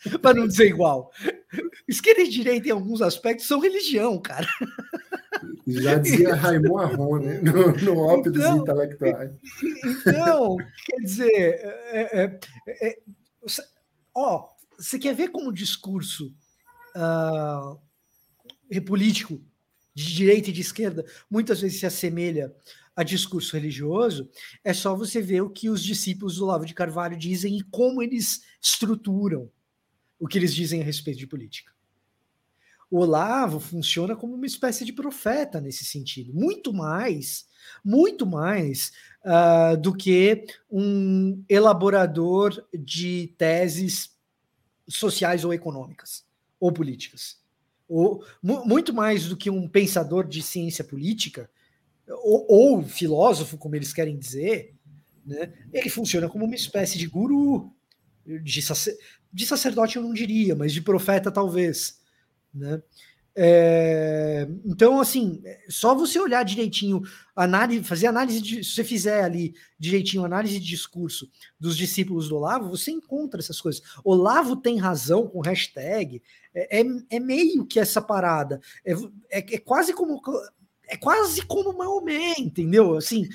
[0.20, 1.10] para não dizer igual.
[1.86, 4.46] Esquerda e direita, em alguns aspectos, são religião, cara.
[5.66, 7.40] Já dizia Raimon Arron, né?
[7.40, 9.30] No, no então, dos intelectuais.
[10.06, 11.60] Então, quer dizer,
[11.92, 12.98] é, é, é,
[14.14, 16.34] ó, você quer ver como o discurso
[16.96, 19.40] uh, político
[19.94, 22.52] de direita e de esquerda muitas vezes se assemelha
[22.94, 24.28] a discurso religioso,
[24.62, 28.02] é só você ver o que os discípulos do Lavo de Carvalho dizem e como
[28.02, 29.50] eles estruturam
[30.22, 31.72] o que eles dizem a respeito de política.
[32.88, 37.44] O Olavo funciona como uma espécie de profeta nesse sentido, muito mais,
[37.84, 38.92] muito mais
[39.24, 44.16] uh, do que um elaborador de teses
[44.88, 46.24] sociais ou econômicas
[46.60, 47.40] ou políticas.
[47.88, 51.50] Ou, muito mais do que um pensador de ciência política,
[52.06, 54.72] ou, ou filósofo, como eles querem dizer,
[55.26, 55.52] né?
[55.72, 57.74] ele funciona como uma espécie de guru,
[58.24, 58.60] de,
[59.32, 62.00] de sacerdote eu não diria, mas de profeta talvez,
[62.52, 62.82] né?
[63.34, 67.02] É, então, assim, só você olhar direitinho,
[67.34, 72.36] análise, fazer análise de, se você fizer ali direitinho análise de discurso dos discípulos do
[72.36, 73.82] Olavo, você encontra essas coisas.
[74.04, 76.22] Olavo tem razão com hashtag,
[76.54, 78.92] é, é, é meio que essa parada, é,
[79.30, 80.20] é, é quase como
[80.88, 82.96] é quase como Maomé, entendeu?
[82.96, 83.26] Assim,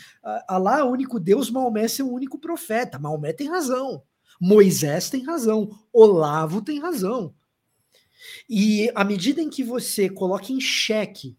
[0.48, 3.00] Alá é o único Deus, Maomé é o único profeta.
[3.00, 4.04] Maomé tem razão.
[4.40, 7.34] Moisés tem razão, Olavo tem razão.
[8.50, 11.38] E à medida em que você coloca em xeque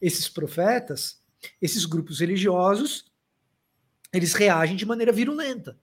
[0.00, 1.22] esses profetas,
[1.60, 3.06] esses grupos religiosos,
[4.12, 5.78] eles reagem de maneira virulenta.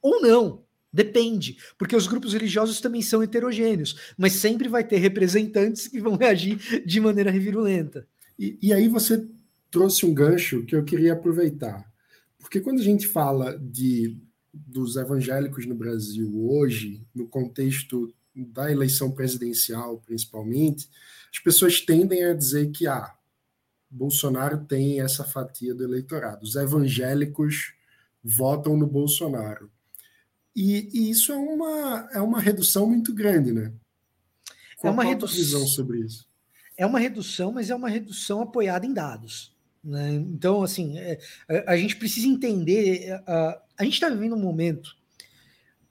[0.00, 5.88] Ou não, depende, porque os grupos religiosos também são heterogêneos, mas sempre vai ter representantes
[5.88, 8.06] que vão reagir de maneira virulenta.
[8.38, 9.26] E, e aí você
[9.70, 11.84] trouxe um gancho que eu queria aproveitar.
[12.38, 14.16] Porque quando a gente fala de
[14.52, 20.88] dos evangélicos no Brasil hoje, no contexto da eleição presidencial, principalmente,
[21.32, 23.14] as pessoas tendem a dizer que ah,
[23.90, 26.44] Bolsonaro tem essa fatia do eleitorado.
[26.44, 27.74] Os evangélicos
[28.22, 29.70] votam no Bolsonaro.
[30.54, 33.72] E, e isso é uma, é uma redução muito grande, né?
[34.78, 36.26] Qual é uma redução visão sobre isso?
[36.76, 39.56] É uma redução, mas é uma redução apoiada em dados.
[39.82, 40.14] Né?
[40.14, 43.20] Então, assim, é, a, a, gente precisa entender.
[43.20, 44.96] Uh, a gente está vivendo um momento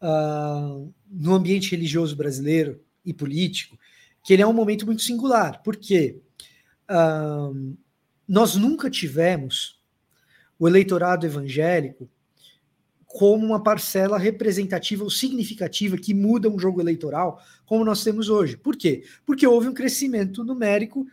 [0.01, 3.77] uh, no ambiente religioso brasileiro e político
[4.23, 5.63] que ele é um momento muito singular.
[5.63, 6.21] Por quê?
[6.89, 7.77] uh,
[8.27, 9.79] nós nunca tivemos
[10.59, 12.09] o eleitorado evangélico
[13.05, 18.57] como uma parcela representativa ou significativa que muda um jogo eleitoral como nós temos hoje.
[18.57, 19.03] Por quê?
[19.25, 21.07] Porque houve um crescimento numérico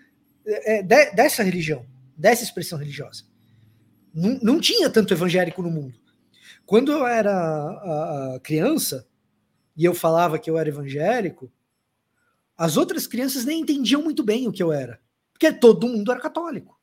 [0.45, 3.25] é, de, dessa religião, dessa expressão religiosa.
[4.13, 5.99] Não, tinha tanto evangélico no mundo.
[6.67, 9.07] Quando eu era criança
[9.77, 11.53] e eu falava que eu era evangélico,
[12.57, 15.01] as outras crianças nem entendiam muito bem o que eu era,
[15.33, 16.79] porque todo mundo era católico.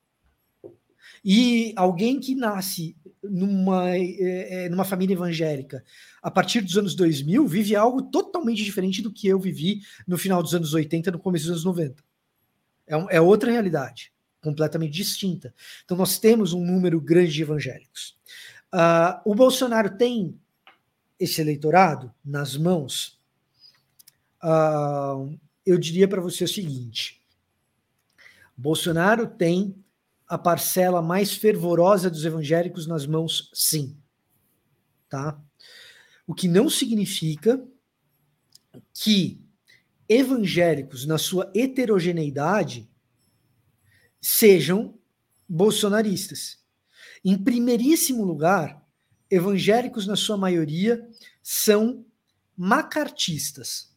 [1.24, 5.84] E alguém que nasce numa, é, numa família evangélica
[6.22, 10.42] a partir dos anos 2000 vive algo totalmente diferente do que eu vivi no final
[10.42, 12.04] dos anos 80, no começo dos anos 90.
[12.88, 15.54] É, é outra realidade, completamente distinta.
[15.86, 18.18] Então, nós temos um número grande de evangélicos.
[18.74, 20.40] Uh, o Bolsonaro tem
[21.20, 23.20] esse eleitorado nas mãos.
[24.44, 27.22] Uh, eu diria para você o seguinte:
[28.56, 29.76] Bolsonaro tem
[30.28, 33.98] a parcela mais fervorosa dos evangélicos nas mãos, sim.
[35.10, 35.40] Tá?
[36.26, 37.62] O que não significa
[38.94, 39.44] que
[40.08, 42.90] evangélicos, na sua heterogeneidade,
[44.22, 44.98] sejam
[45.48, 46.61] bolsonaristas.
[47.24, 48.84] Em primeiríssimo lugar,
[49.30, 51.08] evangélicos, na sua maioria,
[51.42, 52.06] são
[52.58, 53.92] macartistas.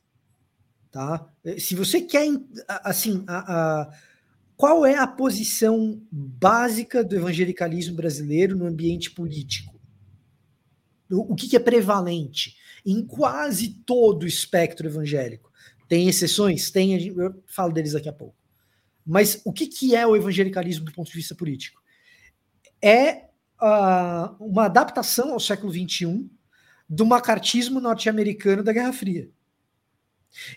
[0.91, 1.29] Tá?
[1.59, 2.29] Se você quer,
[2.69, 3.91] assim, a, a
[4.57, 9.75] qual é a posição básica do evangelicalismo brasileiro no ambiente político?
[11.11, 12.57] O, que, que é prevalente
[12.87, 15.53] em quase todo o espectro evangélico?
[15.89, 16.71] Tem exceções?
[16.71, 18.37] Tem, eu falo deles daqui a pouco.
[19.05, 21.83] Mas o que, que é o evangelicalismo do ponto de vista político?
[22.85, 23.29] É
[23.63, 26.29] uh, uma adaptação ao século XXI
[26.87, 29.31] do macartismo norte-americano da Guerra Fria.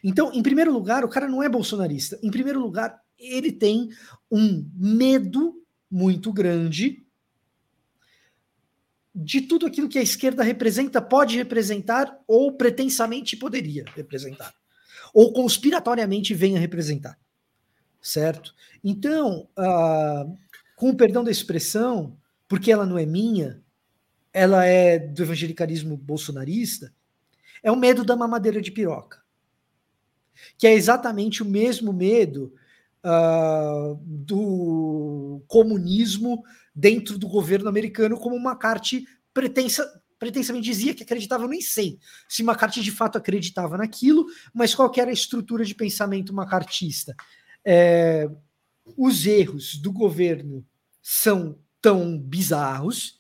[0.03, 2.19] Então, em primeiro lugar, o cara não é bolsonarista.
[2.21, 3.89] Em primeiro lugar, ele tem
[4.29, 7.01] um medo muito grande
[9.15, 14.53] de tudo aquilo que a esquerda representa, pode representar ou pretensamente poderia representar,
[15.11, 17.17] ou conspiratoriamente venha representar,
[17.99, 18.53] certo?
[18.83, 20.37] Então, uh,
[20.77, 22.15] com o perdão da expressão,
[22.47, 23.63] porque ela não é minha,
[24.31, 26.93] ela é do evangelicalismo bolsonarista,
[27.63, 29.23] é o medo da mamadeira de piroca,
[30.55, 32.53] que é exatamente o mesmo medo
[33.03, 36.43] uh, do comunismo
[36.75, 39.83] dentro do governo americano, como McCarthy pretensa,
[40.19, 41.97] pretensamente dizia que acreditava, eu nem sei
[42.29, 47.15] se McCarthy de fato acreditava naquilo, mas qual era a estrutura de pensamento macartista?
[47.65, 48.29] É,
[48.95, 50.65] os erros do governo
[51.01, 53.19] são tão bizarros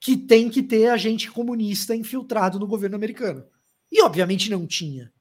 [0.00, 3.44] que tem que ter agente comunista infiltrado no governo americano.
[3.90, 5.12] E obviamente não tinha.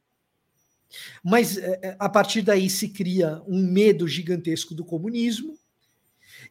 [1.23, 5.57] Mas é, é, a partir daí se cria um medo gigantesco do comunismo,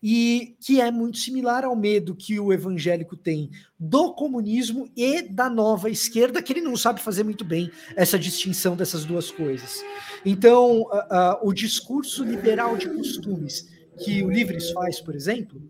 [0.02, 5.50] e que é muito similar ao medo que o evangélico tem do comunismo e da
[5.50, 9.82] nova esquerda, que ele não sabe fazer muito bem essa distinção dessas duas coisas.
[10.24, 13.68] Então, uh, uh, o discurso liberal de costumes
[14.02, 15.60] que o Livres faz, por exemplo,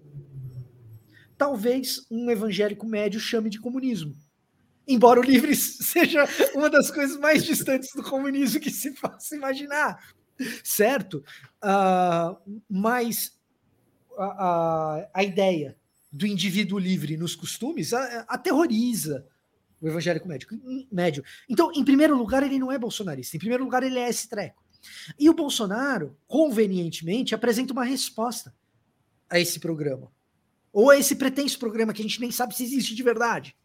[1.37, 4.17] talvez um evangélico médio chame de comunismo
[4.87, 10.03] embora o livre seja uma das coisas mais distantes do comunismo que se possa imaginar,
[10.65, 11.25] certo?
[11.63, 13.39] Uh, mas
[14.23, 15.77] a, a, a, ideia
[16.13, 17.93] do indivíduo livre nos costumes
[18.29, 19.27] aterroriza
[19.81, 20.49] o evangélico médio,
[20.93, 21.25] médio.
[21.49, 23.37] Então, em primeiro lugar, ele não é bolsonarista.
[23.37, 24.63] Em primeiro lugar, ele é esse treco.
[25.19, 28.55] E o Bolsonaro, convenientemente, apresenta uma resposta
[29.29, 30.11] a esse programa.
[30.73, 33.57] Ou a esse pretenso programa que a gente nem sabe se existe de verdade.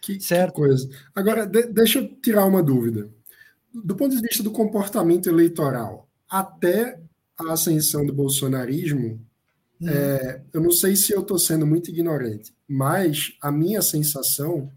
[0.00, 0.54] Que, certo.
[0.54, 0.88] Que coisa.
[1.14, 3.10] Agora, de, deixa eu tirar uma dúvida.
[3.72, 7.00] Do ponto de vista do comportamento eleitoral, até
[7.38, 9.24] a ascensão do bolsonarismo,
[9.80, 9.88] hum.
[9.88, 14.70] é, eu não sei se eu estou sendo muito ignorante, mas a minha sensação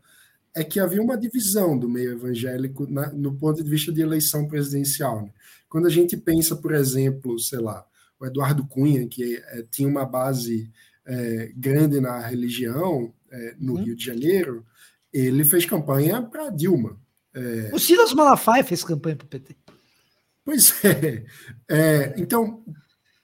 [0.56, 4.48] é que havia uma divisão do meio evangélico na, no ponto de vista de eleição
[4.48, 5.24] presidencial.
[5.24, 5.32] Né?
[5.68, 7.86] Quando a gente pensa, por exemplo, sei lá,
[8.20, 10.71] o Eduardo Cunha, que é, tinha uma base
[11.06, 13.84] é, grande na religião é, no hum.
[13.84, 14.63] Rio de Janeiro,
[15.12, 16.98] ele fez campanha para Dilma.
[17.34, 17.69] É...
[17.73, 19.56] O Silas Malafaia fez campanha para o PT.
[20.46, 21.25] Pois é.
[21.69, 22.13] é.
[22.17, 22.63] Então,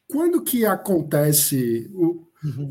[0.10, 2.70] quando que acontece o, uhum.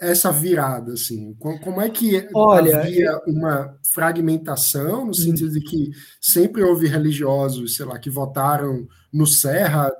[0.00, 0.92] essa virada?
[0.92, 1.34] Assim?
[1.34, 5.90] Como é que Olha, havia uma fragmentação, no sentido de que
[6.20, 9.90] sempre houve religiosos, sei lá, que votaram no Serra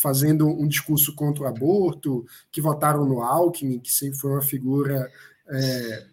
[0.00, 5.10] fazendo um discurso contra o aborto, que votaram no Alckmin, que sempre foi uma figura
[5.50, 6.06] é,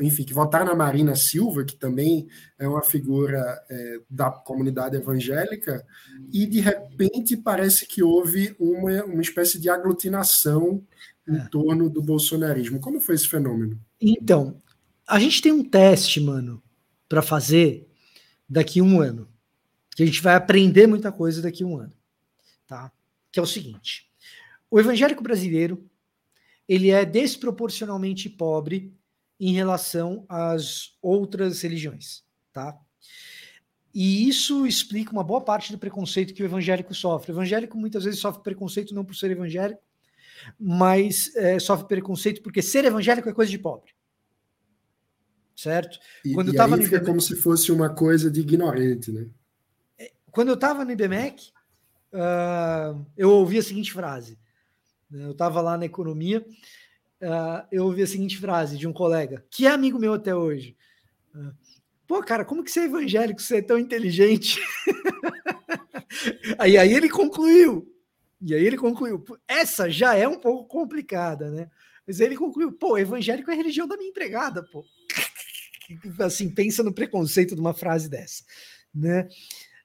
[0.00, 3.38] enfim, que votaram na Marina Silva, que também é uma figura
[3.70, 5.84] é, da comunidade evangélica,
[6.32, 10.82] e de repente parece que houve uma, uma espécie de aglutinação
[11.26, 11.48] em é.
[11.48, 12.80] torno do bolsonarismo.
[12.80, 13.80] Como foi esse fenômeno?
[14.00, 14.60] Então,
[15.06, 16.62] a gente tem um teste, mano,
[17.08, 17.88] para fazer
[18.48, 19.28] daqui a um ano,
[19.94, 21.92] que a gente vai aprender muita coisa daqui a um ano,
[22.66, 22.92] tá?
[23.32, 24.08] Que é o seguinte:
[24.70, 25.84] o evangélico brasileiro
[26.68, 28.94] ele é desproporcionalmente pobre
[29.40, 32.76] em relação às outras religiões, tá?
[33.94, 37.32] E isso explica uma boa parte do preconceito que o evangélico sofre.
[37.32, 39.80] O evangélico muitas vezes sofre preconceito não por ser evangélico,
[40.58, 43.92] mas é, sofre preconceito porque ser evangélico é coisa de pobre.
[45.56, 45.98] Certo?
[46.24, 49.26] E, Quando e tava aí fica IBMEC, como se fosse uma coisa de ignorante, né?
[49.98, 51.50] É, quando eu estava no IBMEC,
[52.12, 54.38] uh, eu ouvi a seguinte frase.
[55.10, 55.24] Né?
[55.24, 56.44] Eu estava lá na economia
[57.22, 60.76] uh, eu ouvi a seguinte frase de um colega, que é amigo meu até hoje.
[61.34, 61.52] Uh,
[62.08, 64.58] Pô, cara, como que você é evangélico, você é tão inteligente?
[66.58, 67.86] aí, aí ele concluiu.
[68.40, 69.22] E aí ele concluiu.
[69.46, 71.70] Essa já é um pouco complicada, né?
[72.06, 74.82] Mas ele concluiu, pô, evangélico é a religião da minha empregada, pô.
[76.24, 78.42] assim, pensa no preconceito de uma frase dessa,
[78.94, 79.28] né?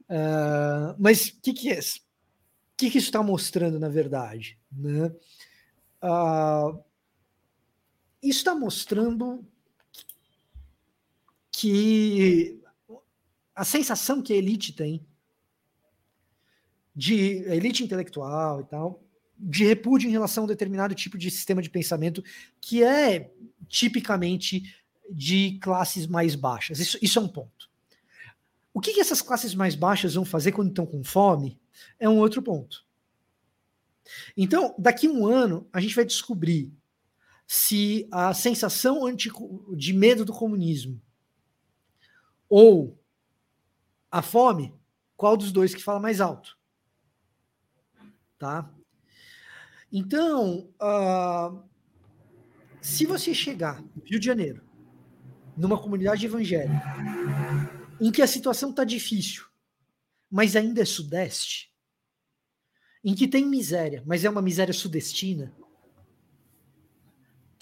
[0.03, 1.79] Uh, mas o que que é?
[1.79, 1.81] O
[2.77, 5.13] que que isso está mostrando, na verdade, né?
[6.01, 6.92] Uh, isso
[8.29, 9.45] está mostrando
[11.51, 12.61] que
[13.55, 15.05] a sensação que a elite tem
[16.95, 19.03] de a elite intelectual e tal,
[19.37, 22.23] de repúdio em relação a um determinado tipo de sistema de pensamento
[22.61, 23.31] que é
[23.67, 24.75] tipicamente
[25.09, 26.79] de classes mais baixas.
[26.79, 27.69] Isso, isso é um ponto.
[28.73, 31.59] O que, que essas classes mais baixas vão fazer quando estão com fome
[31.99, 32.85] é um outro ponto.
[34.35, 36.71] Então, daqui um ano, a gente vai descobrir
[37.47, 41.01] se a sensação de medo do comunismo
[42.49, 42.99] ou
[44.11, 44.73] a fome,
[45.15, 46.57] qual dos dois que fala mais alto?
[48.37, 48.71] Tá?
[49.91, 51.63] Então, uh,
[52.81, 54.63] se você chegar no Rio de Janeiro,
[55.55, 56.83] numa comunidade evangélica,
[58.01, 59.45] em que a situação está difícil,
[60.29, 61.71] mas ainda é sudeste,
[63.03, 65.53] em que tem miséria, mas é uma miséria sudestina,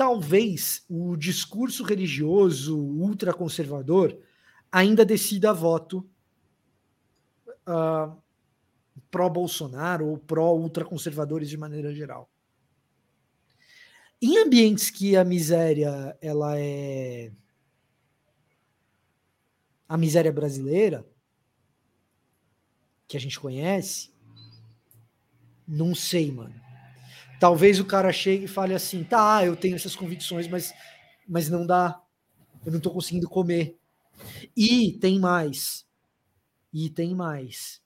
[0.01, 4.17] talvez o discurso religioso ultraconservador
[4.71, 6.09] ainda decida voto
[7.67, 8.19] uh,
[9.11, 12.27] pró-Bolsonaro ou pró-ultraconservadores de maneira geral.
[14.19, 17.31] Em ambientes que a miséria ela é
[19.87, 21.07] a miséria brasileira
[23.07, 24.11] que a gente conhece,
[25.67, 26.60] não sei, mano
[27.41, 30.71] talvez o cara chegue e fale assim: tá, eu tenho essas convicções, mas,
[31.27, 31.99] mas não dá,
[32.63, 33.79] eu não estou conseguindo comer.
[34.55, 35.83] E tem mais.
[36.71, 37.81] E tem mais.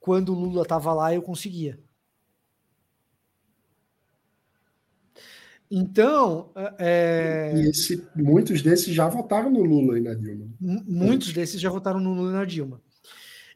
[0.00, 1.78] Quando o Lula estava lá, eu conseguia.
[5.70, 6.50] Então.
[6.76, 7.52] É...
[7.54, 10.48] E esse, muitos desses já votaram no Lula e na Dilma.
[10.60, 12.82] Muitos desses já votaram no Lula e na Dilma.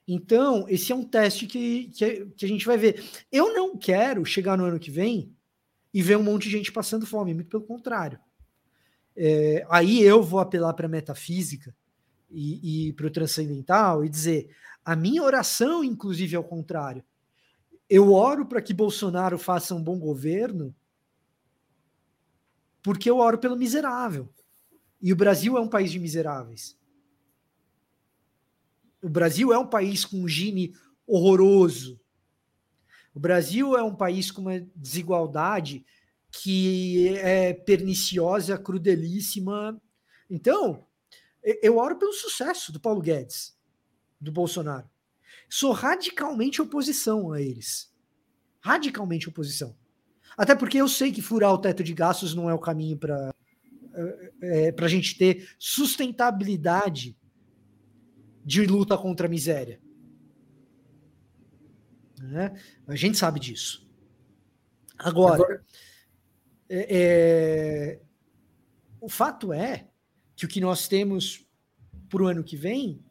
[0.07, 3.03] Então, esse é um teste que, que, que, a gente vai ver.
[3.33, 5.35] Eu não quero chegar no ano que vem
[5.93, 8.19] e ver um monte de gente passando fome, muito pelo contrário.
[9.17, 11.75] É, aí eu vou apelar para a metafísica
[12.31, 14.51] e, e para o transcendental e dizer:
[14.85, 17.03] a minha oração, inclusive, é o contrário.
[17.89, 20.75] Eu oro para que Bolsonaro faça um bom governo
[22.83, 24.29] porque eu oro pelo miserável.
[25.01, 26.77] E o Brasil é um país de miseráveis.
[29.05, 30.75] O Brasil é um país com um Gini
[31.07, 32.01] horroroso.
[33.15, 35.85] O Brasil é um país com uma desigualdade
[36.33, 39.79] que é perniciosa, crudelíssima.
[40.31, 40.87] Então,
[41.43, 43.55] eu oro pelo sucesso do Paulo Guedes,
[44.19, 44.89] do Bolsonaro.
[45.51, 47.93] Sou radicalmente oposição a eles.
[48.59, 49.77] Radicalmente oposição.
[50.35, 53.35] Até porque eu sei que furar o teto de gastos não é o caminho para
[54.41, 57.15] é, é a gente ter sustentabilidade
[58.45, 59.81] de luta contra a miséria.
[62.21, 62.53] Né?
[62.87, 63.89] A gente sabe disso.
[64.99, 65.65] Agora, Agora...
[66.69, 68.01] É, é,
[69.01, 69.89] o fato é
[70.35, 71.47] que o que nós temos
[72.09, 73.03] para o ano que vem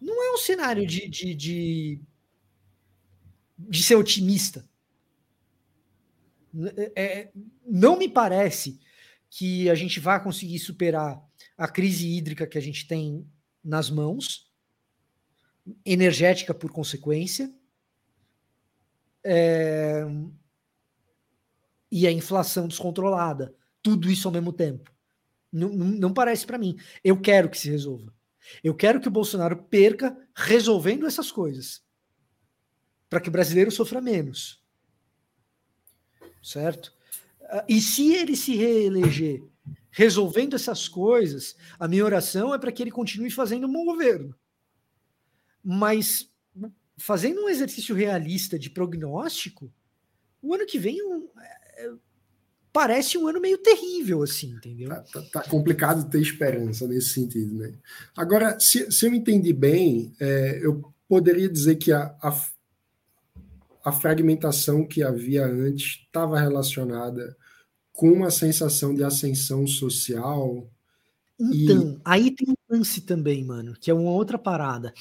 [0.00, 2.00] não é um cenário de, de, de,
[3.58, 4.68] de ser otimista.
[6.76, 7.32] É, é,
[7.66, 8.80] não me parece
[9.28, 11.22] que a gente vai conseguir superar
[11.56, 13.26] a crise hídrica que a gente tem
[13.62, 14.45] nas mãos
[15.84, 17.52] energética por consequência,
[19.24, 20.04] é,
[21.90, 23.54] e a inflação descontrolada.
[23.82, 24.92] tudo isso ao mesmo tempo.
[25.52, 26.76] Não, não, não parece para mim.
[27.04, 28.12] Eu quero que se resolva.
[28.62, 31.82] Eu quero que o Bolsonaro perca resolvendo essas coisas.
[33.08, 34.60] Para que o brasileiro sofra menos.
[36.42, 36.92] Certo?
[37.42, 39.42] Ah, e se ele se reeleger
[39.90, 44.36] resolvendo essas coisas, a minha oração é para que ele continue fazendo um bom governo.
[45.68, 46.30] Mas
[46.96, 49.68] fazendo um exercício realista de prognóstico,
[50.40, 51.26] o ano que vem um,
[51.76, 51.90] é,
[52.72, 54.90] parece um ano meio terrível, assim, entendeu?
[54.90, 57.74] Tá, tá, tá, complicado ter esperança nesse sentido, né?
[58.16, 62.40] Agora, se, se eu entendi bem, é, eu poderia dizer que a, a,
[63.84, 67.36] a fragmentação que havia antes estava relacionada
[67.92, 70.70] com uma sensação de ascensão social.
[71.40, 72.00] Então, e...
[72.04, 74.94] aí tem um lance também, mano, que é uma outra parada.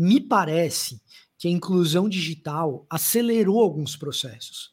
[0.00, 1.02] Me parece
[1.36, 4.72] que a inclusão digital acelerou alguns processos.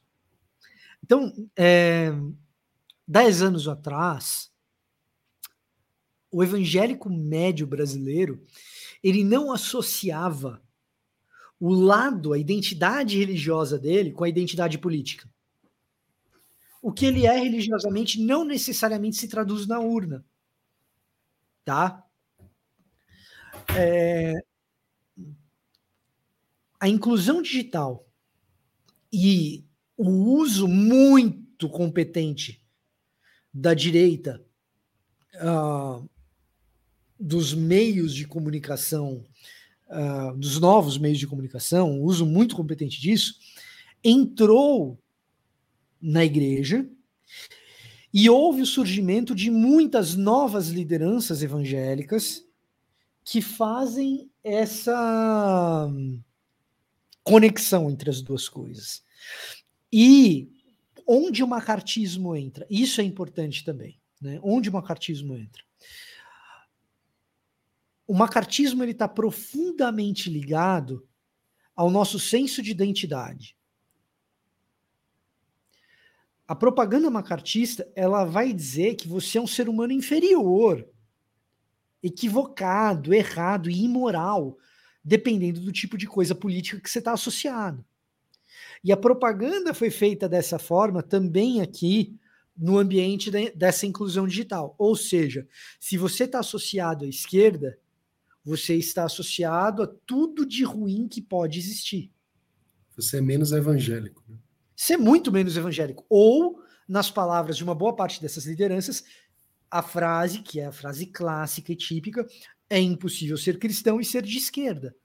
[1.04, 2.12] Então, é,
[3.08, 4.52] dez anos atrás,
[6.32, 8.46] o evangélico médio brasileiro
[9.04, 10.62] ele não associava
[11.60, 15.28] o lado, a identidade religiosa dele com a identidade política.
[16.84, 20.24] O que ele é religiosamente não necessariamente se traduz na urna,
[21.64, 22.06] tá?
[23.76, 24.34] É,
[26.80, 28.08] a inclusão digital
[29.12, 29.66] e
[29.98, 32.62] o uso muito competente
[33.54, 34.44] da direita
[35.36, 36.10] uh,
[37.18, 39.24] dos meios de comunicação,
[39.88, 43.36] uh, dos novos meios de comunicação, o uso muito competente disso,
[44.04, 45.00] entrou
[46.02, 46.88] na igreja
[48.14, 52.46] e houve o surgimento de muitas novas lideranças evangélicas
[53.24, 55.90] que fazem essa
[57.26, 59.04] conexão entre as duas coisas.
[59.92, 60.50] E
[61.06, 62.66] onde o macartismo entra?
[62.70, 64.00] Isso é importante também.
[64.22, 64.40] Né?
[64.42, 65.64] Onde o macartismo entra?
[68.08, 71.06] O macartismo ele está profundamente ligado
[71.76, 73.58] ao nosso senso de identidade.
[76.48, 80.88] A propaganda macartista ela vai dizer que você é um ser humano inferior,
[82.04, 84.56] equivocado, errado e imoral,
[85.06, 87.86] dependendo do tipo de coisa política que você está associado.
[88.84, 92.20] E a propaganda foi feita dessa forma também aqui
[92.58, 94.74] no ambiente de, dessa inclusão digital.
[94.80, 95.48] Ou seja,
[95.80, 97.78] se você está associado à esquerda,
[98.44, 102.12] você está associado a tudo de ruim que pode existir.
[102.96, 104.24] Você é menos evangélico.
[104.28, 104.38] Né?
[104.76, 106.06] Você é muito menos evangélico.
[106.10, 109.04] Ou, nas palavras de uma boa parte dessas lideranças,
[109.70, 112.26] a frase, que é a frase clássica e típica,
[112.70, 114.96] é impossível ser cristão e ser de esquerda.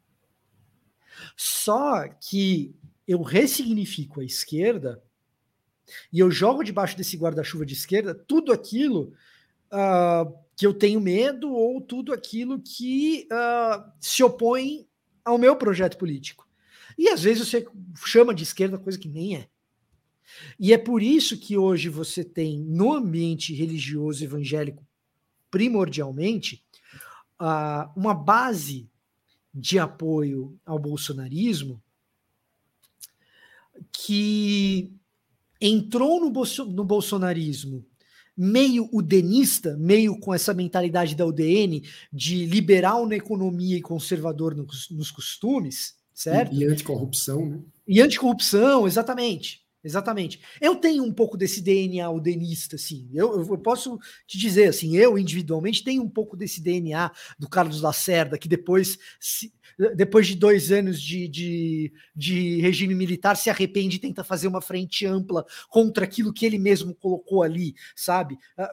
[1.36, 2.74] Só que
[3.06, 5.02] eu ressignifico a esquerda
[6.12, 9.12] e eu jogo debaixo desse guarda-chuva de esquerda tudo aquilo
[9.72, 14.86] uh, que eu tenho medo ou tudo aquilo que uh, se opõe
[15.24, 16.48] ao meu projeto político.
[16.96, 17.66] E às vezes você
[18.04, 19.48] chama de esquerda coisa que nem é.
[20.58, 24.86] E é por isso que hoje você tem no ambiente religioso evangélico,
[25.50, 26.64] primordialmente,
[27.40, 28.88] uh, uma base
[29.52, 31.82] de apoio ao bolsonarismo
[33.92, 34.92] que
[35.60, 37.84] entrou no, bolso, no bolsonarismo
[38.36, 41.82] meio udenista, meio com essa mentalidade da UDN
[42.12, 46.54] de liberal na economia e conservador nos, nos costumes, certo?
[46.54, 47.60] E, e anticorrupção, né?
[47.86, 49.62] E anticorrupção, exatamente.
[49.82, 50.40] Exatamente.
[50.60, 53.08] Eu tenho um pouco desse DNA udenista, assim.
[53.14, 57.80] Eu, eu, posso te dizer, assim, eu individualmente tenho um pouco desse DNA do Carlos
[57.80, 59.50] Lacerda, que depois, se,
[59.96, 64.60] depois de dois anos de, de, de, regime militar, se arrepende e tenta fazer uma
[64.60, 68.36] frente ampla contra aquilo que ele mesmo colocou ali, sabe?
[68.58, 68.64] A,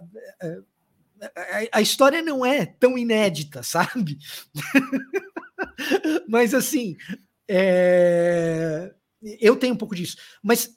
[1.21, 4.17] a, a história não é tão inédita, sabe?
[6.27, 6.97] Mas assim,
[7.47, 8.93] é...
[9.39, 10.17] eu tenho um pouco disso.
[10.43, 10.76] Mas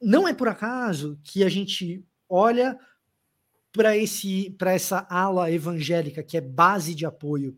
[0.00, 2.78] não é por acaso que a gente olha
[3.72, 7.56] para esse para essa ala evangélica que é base de apoio.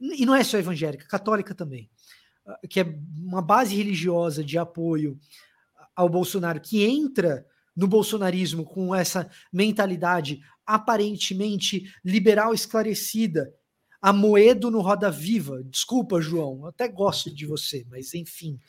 [0.00, 1.88] E não é só evangélica, católica também,
[2.46, 5.18] ah, que é uma base religiosa de apoio
[5.94, 13.52] ao Bolsonaro que entra no bolsonarismo com essa mentalidade aparentemente liberal esclarecida
[14.04, 15.64] a Moedo no Roda Viva.
[15.64, 18.60] Desculpa, João, eu até gosto de você, mas enfim.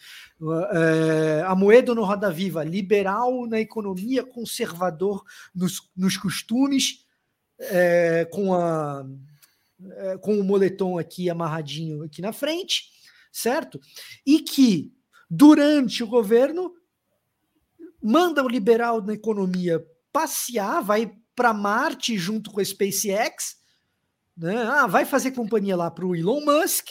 [0.72, 7.06] É, a Moedo no Roda Viva, liberal na economia, conservador nos, nos costumes,
[7.60, 9.06] é, com, a,
[9.98, 12.86] é, com o moletom aqui amarradinho aqui na frente,
[13.30, 13.78] certo?
[14.26, 14.94] E que,
[15.30, 16.74] durante o governo,
[18.02, 23.65] manda o liberal na economia passear, vai para Marte junto com a SpaceX,
[24.38, 24.64] né?
[24.64, 26.90] Ah, vai fazer companhia lá para o Elon Musk,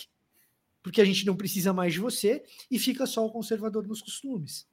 [0.82, 4.66] porque a gente não precisa mais de você, e fica só o conservador nos costumes.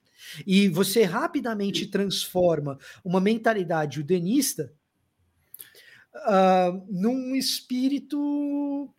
[0.45, 4.73] E você rapidamente transforma uma mentalidade judenista
[6.15, 8.93] uh, num espírito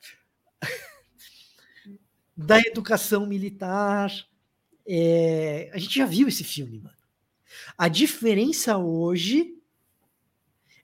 [2.37, 4.11] da educação militar.
[4.87, 6.97] É, a gente já viu esse filme, mano.
[7.77, 9.57] A diferença hoje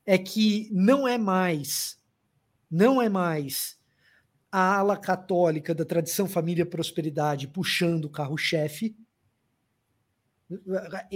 [0.07, 1.98] é que não é mais,
[2.71, 3.79] não é mais
[4.51, 8.97] a ala católica da tradição família prosperidade puxando o carro-chefe.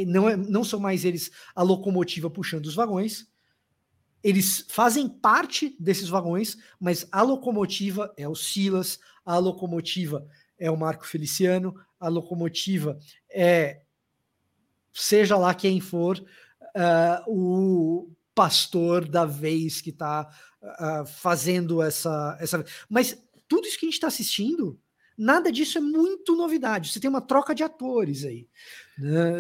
[0.07, 3.27] Não, é, não são mais eles a locomotiva puxando os vagões.
[4.23, 10.27] Eles fazem parte desses vagões, mas a locomotiva é o Silas, a locomotiva
[10.59, 12.99] é o Marco Feliciano, a locomotiva
[13.31, 13.83] é
[14.93, 16.19] seja lá quem for,
[16.77, 20.29] uh, o pastor da vez que está
[20.63, 22.65] uh, ah, fazendo essa, essa.
[22.89, 23.19] Mas
[23.49, 24.79] tudo isso que a gente está assistindo,
[25.17, 26.91] nada disso é muito novidade.
[26.91, 28.49] Você tem uma troca de atores aí.
[28.99, 29.35] Né?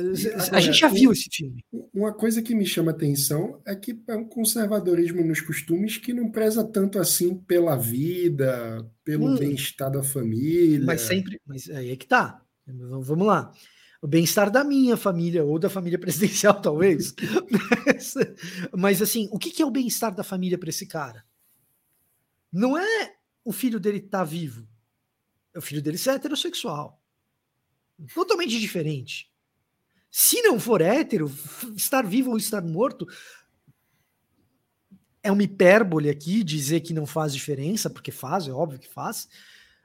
[0.52, 1.64] A, gente já viu esse filme.
[1.92, 6.30] Uma coisa que me chama atenção é que é um conservadorismo nos costumes que não
[6.30, 10.84] preza tanto assim pela vida, pelo hum, bem-estar da família.
[10.84, 11.40] Mas sempre.
[11.46, 12.42] Mas aí é que tá.
[12.66, 13.52] Vamos lá
[14.02, 17.14] o bem-estar da minha família ou da família presidencial, talvez.
[18.76, 21.24] Mas assim, o que é o bem-estar da família para esse cara?
[22.52, 24.68] Não é o filho dele estar tá vivo,
[25.54, 27.00] é o filho dele ser heterossexual.
[28.12, 29.30] Totalmente diferente.
[30.10, 31.32] Se não for hétero,
[31.76, 33.06] estar vivo ou estar morto
[35.22, 39.28] é uma hipérbole aqui dizer que não faz diferença, porque faz, é óbvio que faz.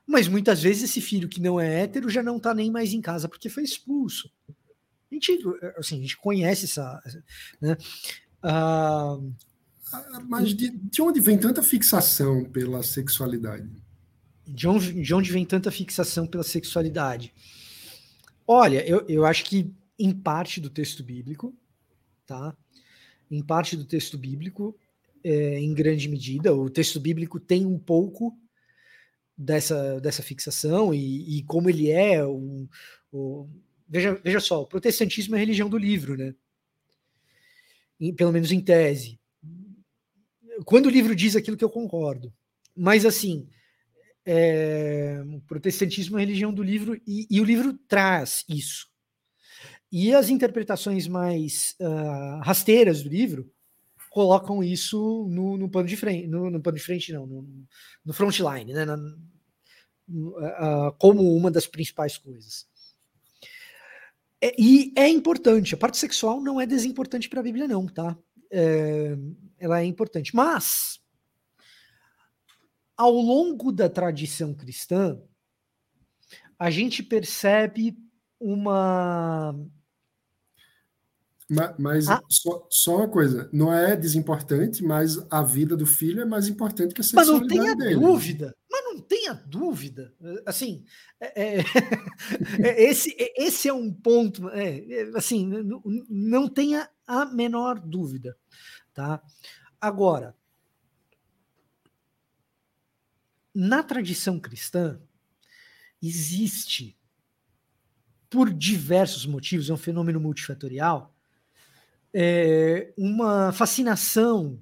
[0.07, 3.01] Mas muitas vezes esse filho que não é hétero já não está nem mais em
[3.01, 4.31] casa porque foi expulso.
[4.49, 5.37] A gente,
[5.77, 7.01] assim, a gente conhece essa.
[7.59, 7.77] Né?
[8.41, 9.17] Ah,
[10.27, 13.69] Mas de, de, onde vem tanta fixação pela sexualidade?
[14.45, 17.33] De onde, de onde vem tanta fixação pela sexualidade?
[18.45, 21.53] Olha, eu, eu acho que em parte do texto bíblico,
[22.25, 22.55] tá?
[23.29, 24.77] Em parte do texto bíblico,
[25.21, 28.37] é, em grande medida, o texto bíblico tem um pouco
[29.37, 32.67] dessa, dessa fixação e, e como ele é um,
[33.13, 33.47] um,
[33.87, 36.33] veja, veja só, o protestantismo é a religião do livro, né?
[37.99, 39.19] Em, pelo menos em tese.
[40.65, 42.33] Quando o livro diz aquilo que eu concordo.
[42.75, 43.47] Mas assim,
[44.25, 48.87] é, o protestantismo é a religião do livro e, e, o livro traz isso.
[49.91, 53.49] E as interpretações mais uh, rasteiras do livro
[54.17, 57.67] colocam isso no, no pano de frente, no, no, pano de frente não, no,
[58.03, 62.67] no frontline, né, na, uh, como uma das principais coisas.
[64.41, 68.17] É, e é importante, a parte sexual não é desimportante para a Bíblia não, tá?
[68.51, 69.15] É,
[69.59, 70.99] ela é importante, mas
[72.95, 75.21] ao longo da tradição cristã,
[76.57, 77.95] a gente percebe
[78.39, 79.53] uma
[81.49, 82.21] mas, mas ah.
[82.29, 86.93] só, só, uma coisa, não é desimportante, mas a vida do filho é mais importante
[86.93, 87.95] que a sexualidade Mas não tenha dele.
[87.95, 90.13] dúvida, mas não tenha dúvida.
[90.45, 90.83] Assim,
[91.21, 91.63] é, é,
[92.61, 97.79] é esse, é, esse é um ponto, é, é, assim, não, não tenha a menor
[97.79, 98.37] dúvida,
[98.93, 99.23] tá?
[99.79, 100.35] Agora,
[103.55, 104.99] na tradição cristã,
[106.01, 106.97] existe,
[108.29, 111.16] por diversos motivos, é um fenômeno multifatorial,
[112.19, 114.59] é, uma fascinação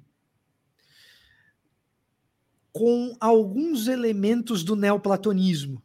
[2.70, 5.82] com alguns elementos do neoplatonismo,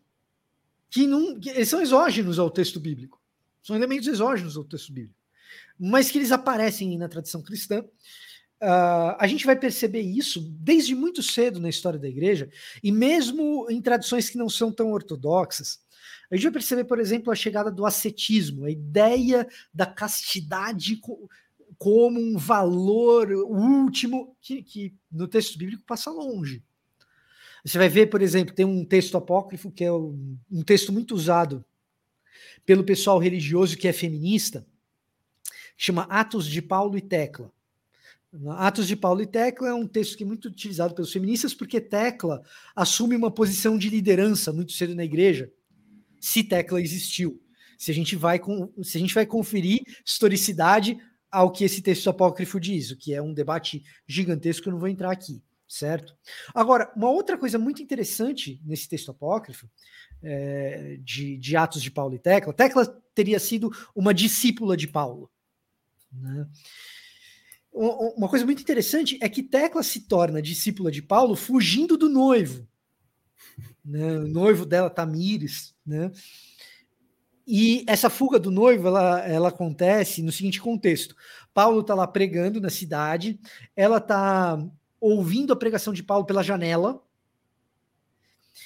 [0.89, 3.21] que, não, que são exógenos ao texto bíblico.
[3.63, 5.17] São elementos exógenos ao texto bíblico.
[5.79, 7.79] Mas que eles aparecem na tradição cristã.
[8.61, 12.49] Uh, a gente vai perceber isso desde muito cedo na história da igreja,
[12.83, 15.79] e mesmo em tradições que não são tão ortodoxas.
[16.29, 20.99] A gente vai perceber, por exemplo, a chegada do ascetismo, a ideia da castidade
[21.81, 26.63] como um valor último que, que no texto bíblico passa longe.
[27.65, 31.15] Você vai ver, por exemplo, tem um texto apócrifo que é um, um texto muito
[31.15, 31.65] usado
[32.67, 34.63] pelo pessoal religioso que é feminista,
[35.75, 37.51] chama Atos de Paulo e Tecla.
[38.57, 41.81] Atos de Paulo e Tecla é um texto que é muito utilizado pelos feministas porque
[41.81, 42.43] Tecla
[42.75, 45.51] assume uma posição de liderança muito cedo na igreja,
[46.19, 47.41] se Tecla existiu.
[47.75, 48.39] Se a gente vai,
[48.83, 50.99] se a gente vai conferir historicidade,
[51.31, 54.79] ao que esse texto apócrifo diz, o que é um debate gigantesco que eu não
[54.79, 56.15] vou entrar aqui, certo?
[56.53, 59.69] Agora, uma outra coisa muito interessante nesse texto apócrifo
[60.21, 65.31] é, de, de, Atos de Paulo e Tecla, Tecla teria sido uma discípula de Paulo.
[66.11, 66.45] Né?
[67.73, 72.67] uma coisa muito interessante é que Tecla se torna discípula de Paulo fugindo do noivo.
[73.83, 74.17] Né?
[74.19, 76.11] O noivo dela, Tamires, né?
[77.53, 81.13] E essa fuga do noivo, ela, ela acontece no seguinte contexto.
[81.53, 83.37] Paulo está lá pregando na cidade,
[83.75, 84.57] ela está
[85.01, 87.03] ouvindo a pregação de Paulo pela janela,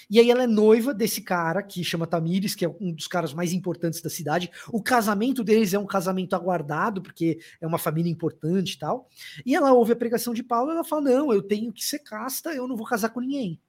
[0.08, 3.34] e aí ela é noiva desse cara que chama Tamires, que é um dos caras
[3.34, 4.52] mais importantes da cidade.
[4.72, 9.10] O casamento deles é um casamento aguardado, porque é uma família importante e tal.
[9.44, 12.00] E ela ouve a pregação de Paulo e ela fala: Não, eu tenho que ser
[12.00, 13.60] casta, eu não vou casar com ninguém.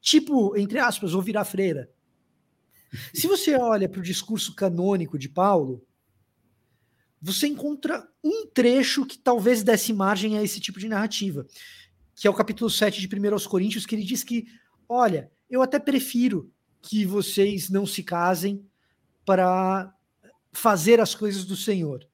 [0.00, 1.90] Tipo, entre aspas, vou virar freira.
[3.12, 5.84] Se você olha para o discurso canônico de Paulo,
[7.20, 11.46] você encontra um trecho que talvez desse margem a esse tipo de narrativa,
[12.14, 14.46] que é o capítulo 7 de 1 aos Coríntios, que ele diz que,
[14.88, 18.64] olha, eu até prefiro que vocês não se casem
[19.24, 19.92] para
[20.52, 22.06] fazer as coisas do Senhor.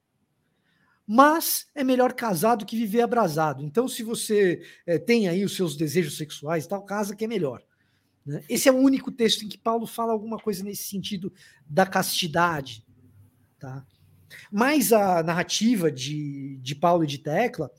[1.07, 3.65] Mas é melhor casar do que viver abrasado.
[3.65, 7.61] Então, se você é, tem aí os seus desejos sexuais, tal, casa que é melhor.
[8.25, 8.43] Né?
[8.49, 11.33] Esse é o único texto em que Paulo fala alguma coisa nesse sentido
[11.67, 12.85] da castidade.
[13.59, 13.85] Tá?
[14.51, 17.71] Mas a narrativa de, de Paulo e de Tecla,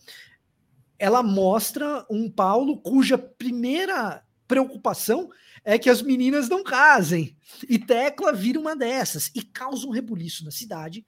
[0.98, 5.30] ela mostra um Paulo cuja primeira preocupação
[5.64, 7.38] é que as meninas não casem.
[7.70, 11.06] E Tecla vira uma dessas e causa um rebuliço na cidade.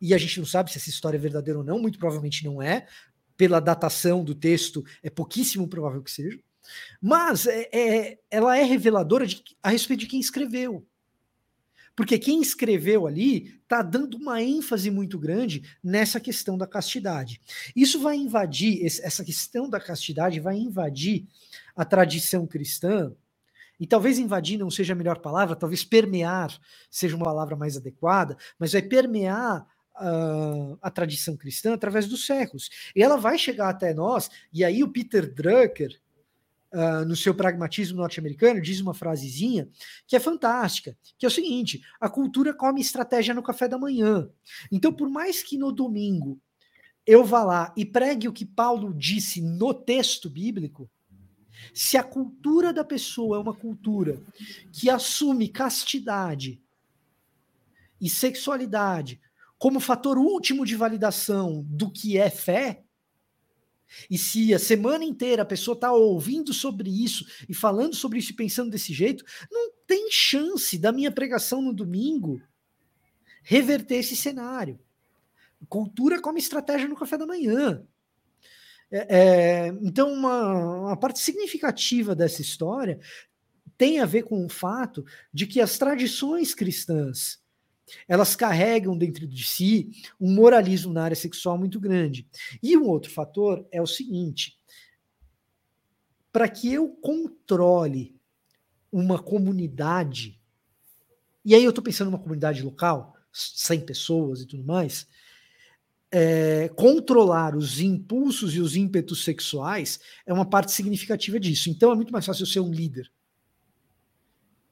[0.00, 2.60] E a gente não sabe se essa história é verdadeira ou não, muito provavelmente não
[2.60, 2.86] é.
[3.36, 6.38] Pela datação do texto, é pouquíssimo provável que seja.
[7.00, 10.86] Mas é, é, ela é reveladora de, a respeito de quem escreveu.
[11.94, 17.40] Porque quem escreveu ali está dando uma ênfase muito grande nessa questão da castidade.
[17.76, 21.26] Isso vai invadir, essa questão da castidade vai invadir
[21.76, 23.14] a tradição cristã,
[23.82, 26.56] e talvez invadir não seja a melhor palavra, talvez permear
[26.88, 32.70] seja uma palavra mais adequada, mas vai permear uh, a tradição cristã através dos séculos.
[32.94, 36.00] E ela vai chegar até nós, e aí o Peter Drucker,
[36.72, 39.68] uh, no seu pragmatismo norte-americano, diz uma frasezinha
[40.06, 44.28] que é fantástica, que é o seguinte: a cultura come estratégia no café da manhã.
[44.70, 46.40] Então, por mais que no domingo
[47.06, 50.88] eu vá lá e pregue o que Paulo disse no texto bíblico,
[51.74, 54.20] se a cultura da pessoa é uma cultura
[54.72, 56.60] que assume castidade
[58.00, 59.20] e sexualidade
[59.58, 62.82] como fator último de validação do que é fé,
[64.10, 68.32] e se a semana inteira a pessoa está ouvindo sobre isso e falando sobre isso
[68.32, 72.40] e pensando desse jeito, não tem chance da minha pregação no domingo
[73.42, 74.78] reverter esse cenário.
[75.68, 77.84] Cultura como estratégia no café da manhã.
[78.90, 83.00] É, é, então, uma, uma parte significativa dessa história
[83.78, 87.41] tem a ver com o fato de que as tradições cristãs
[88.06, 92.26] elas carregam dentro de si um moralismo na área sexual muito grande.
[92.62, 94.58] E um outro fator é o seguinte:
[96.32, 98.16] para que eu controle
[98.90, 100.40] uma comunidade,
[101.44, 105.06] e aí eu estou pensando numa comunidade local, 100 pessoas e tudo mais,
[106.10, 111.70] é, controlar os impulsos e os ímpetos sexuais é uma parte significativa disso.
[111.70, 113.10] Então é muito mais fácil eu ser um líder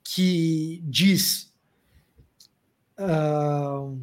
[0.04, 1.49] que diz
[3.00, 3.98] uh,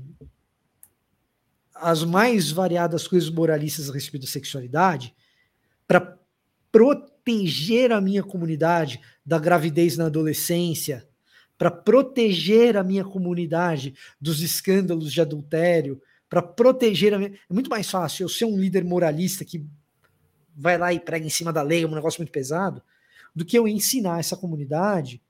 [1.75, 5.15] as mais variadas coisas moralistas a respeito da sexualidade
[5.87, 6.17] para
[6.71, 11.07] proteger a minha comunidade da gravidez na adolescência,
[11.57, 17.31] para proteger a minha comunidade dos escândalos de adultério, para proteger a minha...
[17.31, 19.65] É muito mais fácil eu ser um líder moralista que
[20.55, 22.81] vai lá e prega em cima da lei, é um negócio muito pesado,
[23.33, 25.21] do que eu ensinar essa comunidade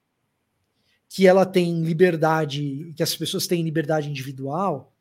[1.09, 4.93] que ela tem liberdade, que as pessoas têm liberdade individual,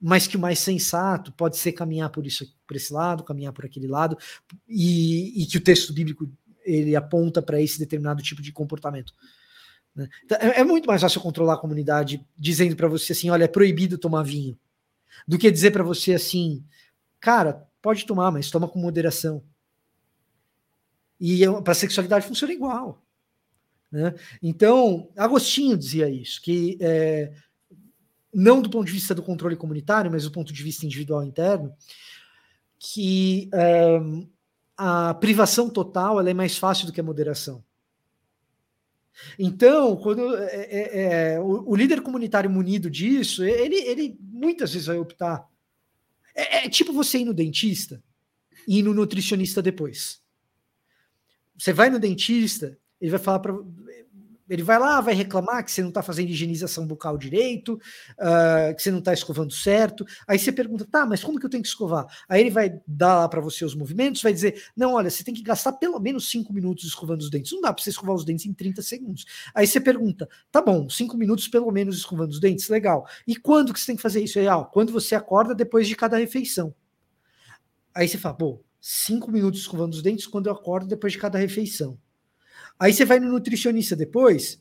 [0.00, 3.64] mas que o mais sensato pode ser caminhar por isso, por esse lado, caminhar por
[3.64, 4.16] aquele lado,
[4.68, 6.30] e, e que o texto bíblico
[6.64, 9.12] ele aponta para esse determinado tipo de comportamento.
[9.94, 10.08] Né?
[10.24, 13.48] Então, é, é, muito mais fácil controlar a comunidade dizendo para você assim, olha, é
[13.48, 14.58] proibido tomar vinho,
[15.28, 16.64] do que dizer para você assim,
[17.20, 19.42] cara, pode tomar, mas toma com moderação.
[21.20, 23.03] E para a sexualidade funciona igual.
[23.94, 24.12] Né?
[24.42, 27.32] Então, Agostinho dizia isso, que é,
[28.34, 31.72] não do ponto de vista do controle comunitário, mas do ponto de vista individual interno,
[32.76, 34.00] que é,
[34.76, 37.64] a privação total é mais fácil do que a moderação.
[39.38, 44.88] Então, quando é, é, é, o, o, líder comunitário munido disso, ele, ele muitas vezes
[44.88, 45.48] vai optar.
[46.34, 48.02] É, é tipo você ir no dentista
[48.66, 50.20] e ir no nutricionista depois.
[51.56, 53.54] Você vai no dentista, ele vai falar para
[54.48, 57.74] Ele vai lá, vai reclamar que você não está fazendo higienização bucal direito,
[58.18, 60.04] uh, que você não está escovando certo.
[60.26, 62.06] Aí você pergunta, tá, mas como que eu tenho que escovar?
[62.28, 65.34] Aí ele vai dar lá para você os movimentos, vai dizer, não, olha, você tem
[65.34, 67.52] que gastar pelo menos 5 minutos escovando os dentes.
[67.52, 69.24] Não dá para você escovar os dentes em 30 segundos.
[69.54, 73.06] Aí você pergunta, tá bom, 5 minutos pelo menos escovando os dentes, legal.
[73.26, 74.38] E quando que você tem que fazer isso?
[74.38, 76.74] Aí, quando você acorda depois de cada refeição.
[77.94, 81.38] Aí você fala, pô, 5 minutos escovando os dentes quando eu acordo depois de cada
[81.38, 81.98] refeição.
[82.78, 84.60] Aí você vai no nutricionista depois,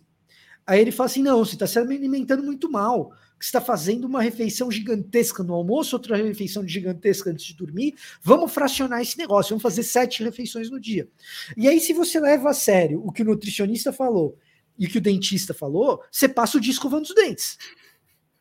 [0.66, 3.11] aí ele fala assim: não, você está se alimentando muito mal.
[3.39, 7.93] Você está fazendo uma refeição gigantesca no almoço, outra refeição gigantesca antes de dormir.
[8.22, 11.09] Vamos fracionar esse negócio, vamos fazer sete refeições no dia.
[11.57, 14.38] E aí, se você leva a sério o que o nutricionista falou
[14.80, 17.57] e o que o dentista falou, você passa o dia escovando os dentes.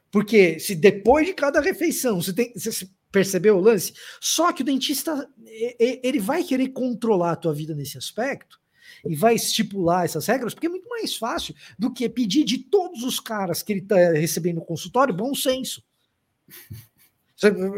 [0.08, 2.52] Porque se depois de cada refeição você tem.
[2.54, 3.92] Você percebeu o lance?
[4.20, 5.28] Só que o dentista
[5.78, 8.61] ele vai querer controlar a tua vida nesse aspecto
[9.04, 13.02] e vai estipular essas regras, porque é muito mais fácil do que pedir de todos
[13.02, 15.82] os caras que ele está recebendo no consultório bom senso.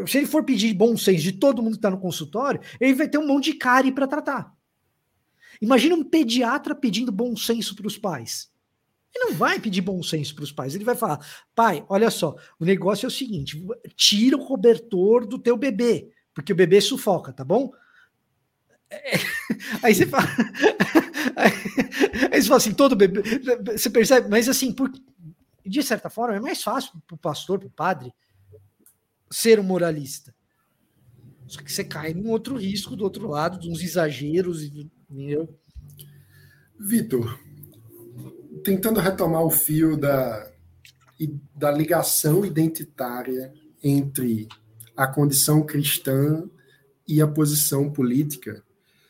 [0.05, 3.07] Se ele for pedir bom senso de todo mundo que está no consultório, ele vai
[3.07, 4.55] ter um monte de cárie para tratar.
[5.59, 8.51] Imagina um pediatra pedindo bom senso para os pais.
[9.15, 10.75] Ele não vai pedir bom senso para os pais.
[10.75, 15.39] Ele vai falar: pai, olha só, o negócio é o seguinte: tira o cobertor do
[15.39, 17.71] teu bebê, porque o bebê sufoca, tá bom?
[19.81, 20.27] Aí você fala.
[22.31, 23.21] Aí você fala assim, todo bebê.
[23.77, 24.91] Você percebe, mas assim, por,
[25.65, 28.13] de certa forma, é mais fácil para o pastor, para o padre,
[29.31, 30.33] ser um moralista.
[31.47, 35.57] Só que você cai num outro risco do outro lado, de uns exageros, entendeu?
[36.79, 37.39] Vitor,
[38.63, 40.51] tentando retomar o fio da,
[41.55, 43.53] da ligação identitária
[43.83, 44.47] entre
[44.97, 46.49] a condição cristã
[47.07, 48.63] e a posição política,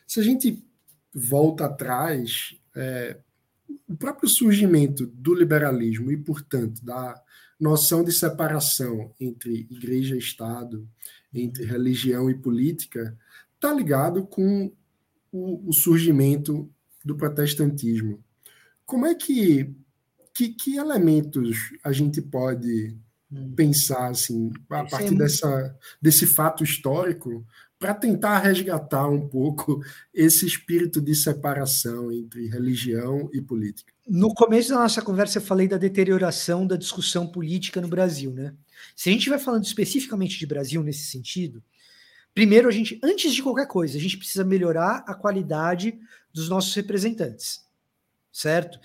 [0.06, 0.65] se a gente
[1.18, 3.16] volta atrás, é,
[3.88, 7.18] o próprio surgimento do liberalismo e, portanto, da
[7.58, 10.86] noção de separação entre igreja e Estado,
[11.32, 13.16] entre religião e política,
[13.54, 14.70] está ligado com
[15.32, 16.70] o, o, surgimento
[17.02, 18.22] do protestantismo.
[18.84, 19.74] Como é que,
[20.34, 22.94] que, que elementos a gente pode
[23.32, 23.54] hum.
[23.56, 27.42] pensar assim a partir dessa, desse fato histórico
[27.78, 33.92] para tentar resgatar um pouco esse espírito de separação entre religião e política.
[34.08, 38.54] No começo da nossa conversa, eu falei da deterioração da discussão política no Brasil, né?
[38.94, 41.62] Se a gente vai falando especificamente de Brasil nesse sentido,
[42.34, 45.98] primeiro a gente, antes de qualquer coisa, a gente precisa melhorar a qualidade
[46.32, 47.62] dos nossos representantes,
[48.32, 48.78] certo?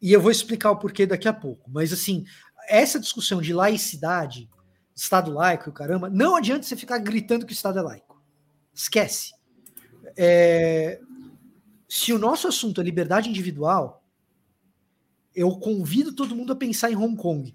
[0.00, 1.70] E eu vou explicar o porquê daqui a pouco.
[1.70, 2.24] Mas assim,
[2.68, 4.48] essa discussão de laicidade,
[4.94, 8.13] Estado laico, caramba, não adianta você ficar gritando que o Estado é laico.
[8.74, 9.32] Esquece.
[10.16, 11.00] É,
[11.88, 14.04] se o nosso assunto é liberdade individual,
[15.34, 17.54] eu convido todo mundo a pensar em Hong Kong.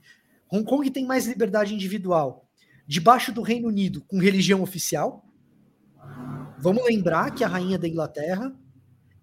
[0.52, 2.50] Hong Kong tem mais liberdade individual
[2.88, 5.24] debaixo do Reino Unido com religião oficial.
[6.58, 8.54] Vamos lembrar que a rainha da Inglaterra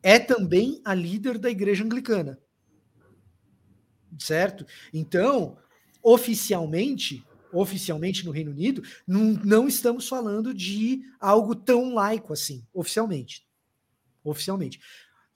[0.02, 2.38] é também a líder da igreja anglicana.
[4.18, 4.64] Certo?
[4.94, 5.58] Então,
[6.02, 13.46] oficialmente, oficialmente no Reino Unido, não, não estamos falando de algo tão laico assim, oficialmente.
[14.24, 14.80] Oficialmente.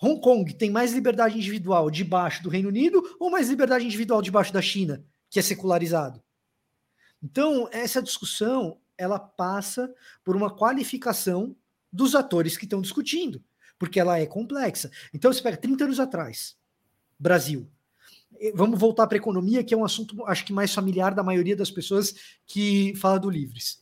[0.02, 4.52] Hong Kong tem mais liberdade individual debaixo do Reino Unido ou mais liberdade individual debaixo
[4.52, 6.22] da China, que é secularizado?
[7.22, 9.92] Então, essa discussão ela passa
[10.24, 11.54] por uma qualificação
[11.92, 13.42] dos atores que estão discutindo,
[13.78, 14.90] porque ela é complexa.
[15.12, 16.56] Então, você pega 30 anos atrás,
[17.18, 17.70] Brasil,
[18.54, 21.56] vamos voltar para a economia, que é um assunto, acho que mais familiar da maioria
[21.56, 22.14] das pessoas
[22.46, 23.80] que fala do Livres.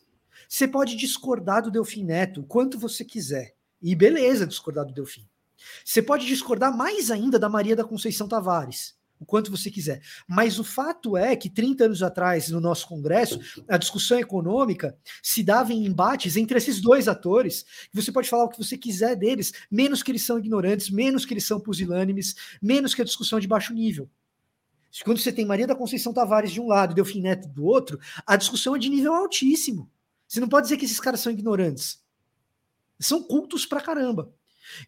[0.48, 3.54] Você pode discordar do Delfim Neto quanto você quiser.
[3.80, 5.26] E beleza discordar do Delfim.
[5.84, 10.00] Você pode discordar mais ainda da Maria da Conceição Tavares, o quanto você quiser.
[10.26, 15.42] Mas o fato é que 30 anos atrás, no nosso Congresso, a discussão econômica se
[15.42, 17.64] dava em embates entre esses dois atores.
[17.92, 21.34] Você pode falar o que você quiser deles, menos que eles são ignorantes, menos que
[21.34, 24.08] eles são pusilânimes, menos que a discussão é de baixo nível.
[25.04, 27.98] Quando você tem Maria da Conceição Tavares de um lado e Delfim Neto do outro,
[28.26, 29.90] a discussão é de nível altíssimo.
[30.26, 32.00] Você não pode dizer que esses caras são ignorantes.
[32.98, 34.32] São cultos pra caramba.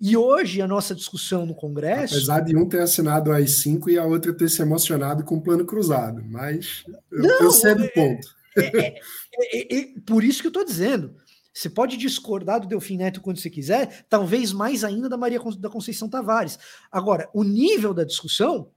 [0.00, 2.14] E hoje a nossa discussão no Congresso.
[2.14, 5.40] Apesar de um ter assinado as cinco e a outra ter se emocionado com o
[5.40, 8.28] plano cruzado, mas eu, não, eu sei do é, ponto.
[8.56, 8.94] É, é,
[9.42, 11.14] é, é, por isso que eu estou dizendo.
[11.52, 15.68] Você pode discordar do Delfim Neto quando você quiser, talvez mais ainda da Maria da
[15.68, 16.58] Conceição Tavares.
[16.92, 18.70] Agora, o nível da discussão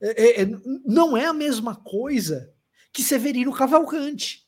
[0.00, 0.46] é, é, é,
[0.84, 2.52] não é a mesma coisa
[2.92, 4.46] que Severino Cavalcante.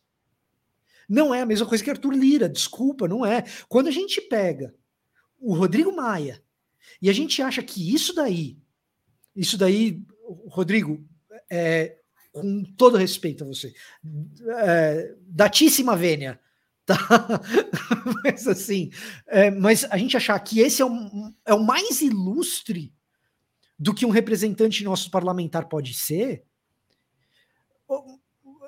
[1.09, 3.45] Não é a mesma coisa que Arthur Lira, desculpa, não é.
[3.69, 4.75] Quando a gente pega
[5.39, 6.43] o Rodrigo Maia
[7.01, 8.59] e a gente acha que isso daí
[9.35, 10.03] Isso daí,
[10.49, 11.03] Rodrigo,
[11.51, 11.99] é,
[12.33, 13.73] com todo respeito a você,
[14.59, 16.39] é, datíssima vênia,
[16.85, 16.97] tá?
[18.23, 18.91] mas assim,
[19.27, 22.93] é, mas a gente achar que esse é o, é o mais ilustre
[23.79, 26.45] do que um representante nosso parlamentar pode ser,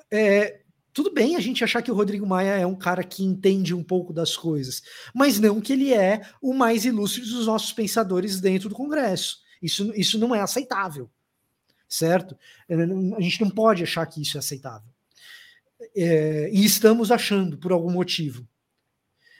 [0.09, 0.61] é,
[0.93, 3.83] tudo bem a gente achar que o Rodrigo Maia é um cara que entende um
[3.83, 4.81] pouco das coisas,
[5.13, 9.39] mas não que ele é o mais ilustre dos nossos pensadores dentro do Congresso.
[9.61, 11.09] Isso, isso não é aceitável,
[11.87, 12.37] certo?
[12.67, 14.89] É, a gente não pode achar que isso é aceitável.
[15.95, 18.47] É, e estamos achando, por algum motivo.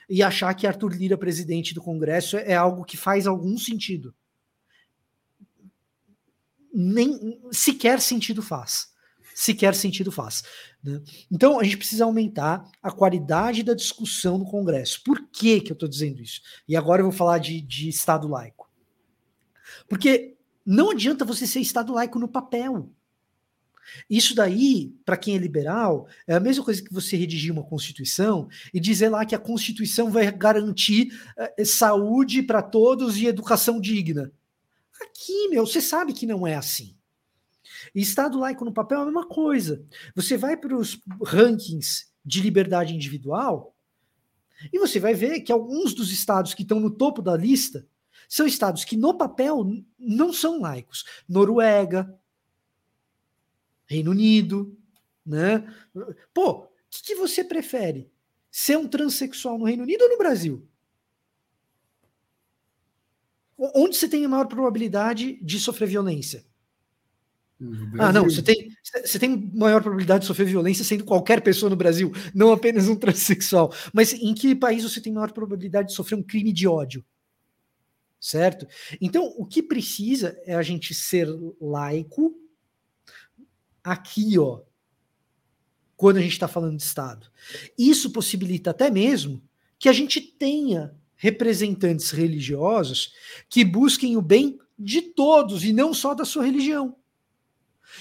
[0.08, 4.14] E achar que Arthur Lira, presidente do Congresso, é algo que faz algum sentido.
[6.72, 8.92] Nem sequer sentido faz
[9.34, 10.42] sequer sentido faz.
[10.82, 11.00] Né?
[11.30, 15.02] Então, a gente precisa aumentar a qualidade da discussão no Congresso.
[15.04, 16.40] Por que, que eu estou dizendo isso?
[16.68, 18.70] E agora eu vou falar de, de Estado laico.
[19.88, 22.90] Porque não adianta você ser Estado laico no papel.
[24.08, 28.48] Isso daí, para quem é liberal, é a mesma coisa que você redigir uma Constituição
[28.72, 34.30] e dizer lá que a Constituição vai garantir eh, saúde para todos e educação digna.
[35.02, 36.96] Aqui, meu, você sabe que não é assim.
[37.94, 39.84] E Estado laico no papel é a mesma coisa.
[40.14, 43.76] Você vai para os rankings de liberdade individual
[44.72, 47.86] e você vai ver que alguns dos estados que estão no topo da lista
[48.28, 49.64] são estados que no papel
[49.98, 51.04] não são laicos.
[51.28, 52.18] Noruega,
[53.86, 54.78] Reino Unido,
[55.24, 55.66] né?
[56.32, 58.10] Pô, o que, que você prefere?
[58.50, 60.66] Ser um transexual no Reino Unido ou no Brasil?
[63.74, 66.44] Onde você tem a maior probabilidade de sofrer violência?
[67.98, 68.70] Ah, não, você tem,
[69.04, 72.96] você tem maior probabilidade de sofrer violência sendo qualquer pessoa no Brasil, não apenas um
[72.96, 73.72] transexual.
[73.92, 77.04] Mas em que país você tem maior probabilidade de sofrer um crime de ódio?
[78.18, 78.66] Certo?
[79.00, 81.28] Então, o que precisa é a gente ser
[81.60, 82.34] laico
[83.82, 84.62] aqui, ó,
[85.96, 87.30] quando a gente está falando de Estado.
[87.78, 89.42] Isso possibilita até mesmo
[89.78, 93.12] que a gente tenha representantes religiosos
[93.48, 96.96] que busquem o bem de todos e não só da sua religião.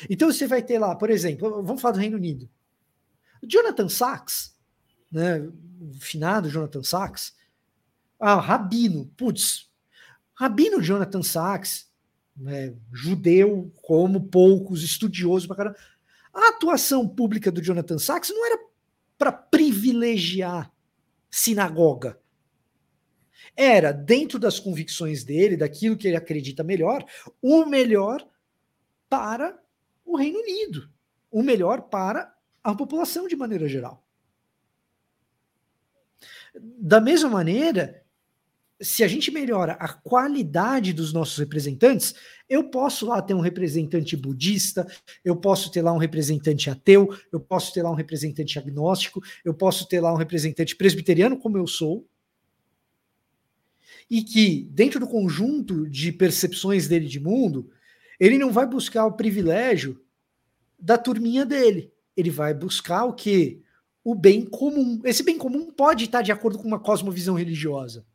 [0.10, 2.50] Então você vai ter lá, por exemplo, vamos falar do Reino Unido.
[3.44, 4.58] Jonathan Sachs,
[5.12, 7.36] né, o finado Jonathan Sachs,
[8.20, 9.70] ah, Rabino, putz,
[10.34, 11.92] Rabino Jonathan Sachs,
[12.36, 15.78] né, judeu como poucos, estudioso pra caramba.
[16.34, 18.60] A atuação pública do Jonathan Sachs não era
[19.16, 20.74] para privilegiar
[21.30, 22.20] sinagoga.
[23.56, 27.06] Era, dentro das convicções dele, daquilo que ele acredita melhor,
[27.42, 28.26] o melhor
[29.10, 29.60] para
[30.06, 30.90] o Reino Unido,
[31.30, 32.34] o melhor para
[32.64, 34.04] a população de maneira geral.
[36.80, 38.04] Da mesma maneira,
[38.82, 42.16] se a gente melhora a qualidade dos nossos representantes,
[42.50, 44.86] eu posso lá ter um representante budista,
[45.24, 49.54] eu posso ter lá um representante ateu, eu posso ter lá um representante agnóstico, eu
[49.54, 52.08] posso ter lá um representante presbiteriano, como eu sou,
[54.12, 57.72] e que, dentro do conjunto de percepções dele de mundo,
[58.20, 60.04] ele não vai buscar o privilégio
[60.78, 61.94] da turminha dele.
[62.18, 63.62] Ele vai buscar o quê?
[64.04, 65.00] O bem comum.
[65.06, 68.06] Esse bem comum pode estar de acordo com uma cosmovisão religiosa.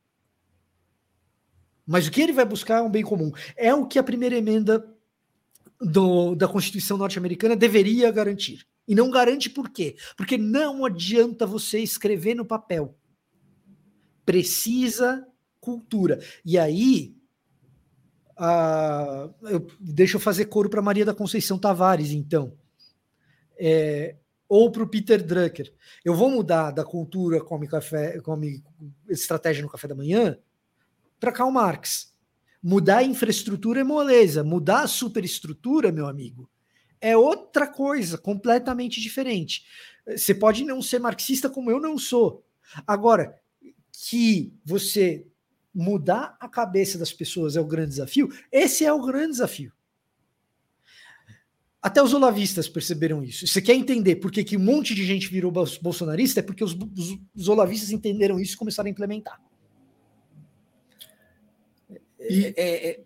[1.86, 3.32] Mas o que ele vai buscar é um bem comum.
[3.56, 4.86] É o que a primeira emenda
[5.80, 8.66] do, da Constituição norte-americana deveria garantir.
[8.86, 9.96] E não garante por quê?
[10.14, 12.94] Porque não adianta você escrever no papel.
[14.26, 15.26] Precisa
[15.66, 16.20] cultura.
[16.44, 17.16] E aí,
[19.42, 22.56] eu, deixa eu fazer coro para Maria da Conceição Tavares, então.
[23.58, 24.14] É,
[24.48, 25.74] ou para o Peter Drucker.
[26.04, 28.62] Eu vou mudar da cultura come café, come
[29.08, 30.38] estratégia no café da manhã
[31.18, 32.14] para Karl Marx.
[32.62, 36.48] Mudar a infraestrutura é moleza, mudar a superestrutura, meu amigo,
[37.00, 39.64] é outra coisa, completamente diferente.
[40.06, 42.44] Você pode não ser marxista como eu não sou.
[42.86, 43.40] Agora,
[43.92, 45.26] que você
[45.76, 49.70] mudar a cabeça das pessoas é o grande desafio, esse é o grande desafio.
[51.82, 53.46] Até os olavistas perceberam isso.
[53.46, 56.40] Você quer entender por que, que um monte de gente virou bolsonarista?
[56.40, 59.40] É porque os, os, os olavistas entenderam isso e começaram a implementar.
[62.18, 63.00] E, é, é,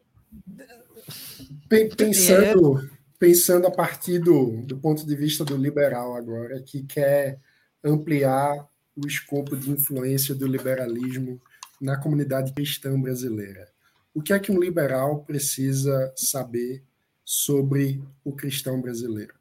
[1.69, 2.91] pensando, é.
[3.19, 7.39] pensando a partir do, do ponto de vista do liberal agora, que quer
[7.85, 8.67] ampliar
[8.97, 11.41] o escopo de influência do liberalismo
[11.81, 13.69] na comunidade cristã brasileira.
[14.13, 16.85] O que é que um liberal precisa saber
[17.25, 19.35] sobre o cristão brasileiro?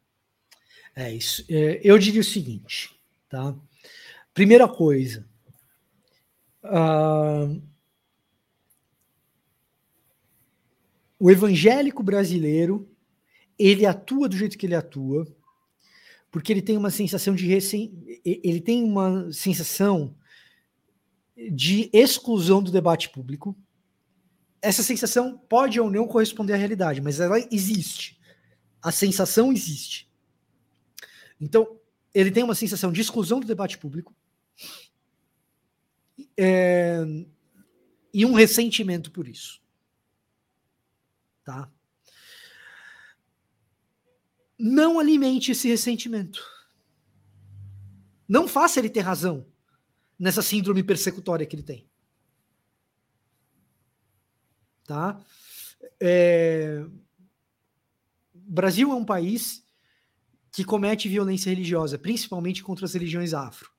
[0.96, 1.44] É isso.
[1.50, 2.96] É, eu diria o seguinte,
[3.28, 3.56] tá?
[4.34, 5.28] Primeira coisa,
[6.64, 7.62] uh,
[11.20, 12.90] o evangélico brasileiro
[13.58, 15.28] ele atua do jeito que ele atua,
[16.32, 17.92] porque ele tem uma sensação de recém,
[18.24, 20.16] ele tem uma sensação
[21.52, 23.56] de exclusão do debate público.
[24.62, 28.20] Essa sensação pode ou não corresponder à realidade, mas ela existe.
[28.82, 30.10] A sensação existe.
[31.40, 31.80] Então,
[32.14, 34.14] ele tem uma sensação de exclusão do debate público
[36.38, 37.00] é,
[38.14, 39.62] e um ressentimento por isso.
[41.46, 41.72] Tá?
[44.58, 46.44] Não alimente esse ressentimento.
[48.28, 49.49] Não faça ele ter razão
[50.20, 51.90] nessa síndrome persecutória que ele tem.
[54.84, 55.24] Tá?
[56.00, 56.86] É...
[58.34, 59.64] Brasil é um país
[60.52, 63.72] que comete violência religiosa, principalmente contra as religiões afro.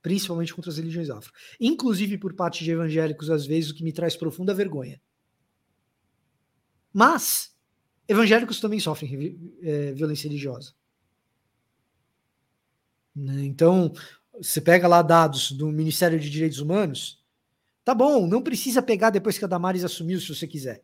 [0.00, 1.32] Principalmente contra as religiões afro.
[1.60, 5.02] Inclusive por parte de evangélicos, às vezes, o que me traz profunda vergonha.
[6.92, 7.54] Mas
[8.08, 10.72] evangélicos também sofrem é, violência religiosa.
[13.14, 13.44] Né?
[13.44, 13.92] Então,
[14.42, 17.22] você pega lá dados do Ministério de Direitos Humanos,
[17.84, 20.82] tá bom, não precisa pegar depois que a Damares assumiu, se você quiser.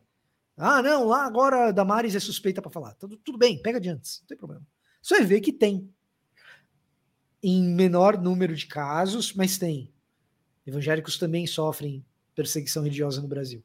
[0.56, 2.94] Ah, não, lá agora a Damares é suspeita para falar.
[2.94, 4.66] Tudo, tudo bem, pega de antes, não tem problema.
[5.02, 5.90] Você vai ver que tem.
[7.42, 9.92] Em menor número de casos, mas tem.
[10.66, 12.04] Evangélicos também sofrem
[12.34, 13.62] perseguição religiosa no Brasil.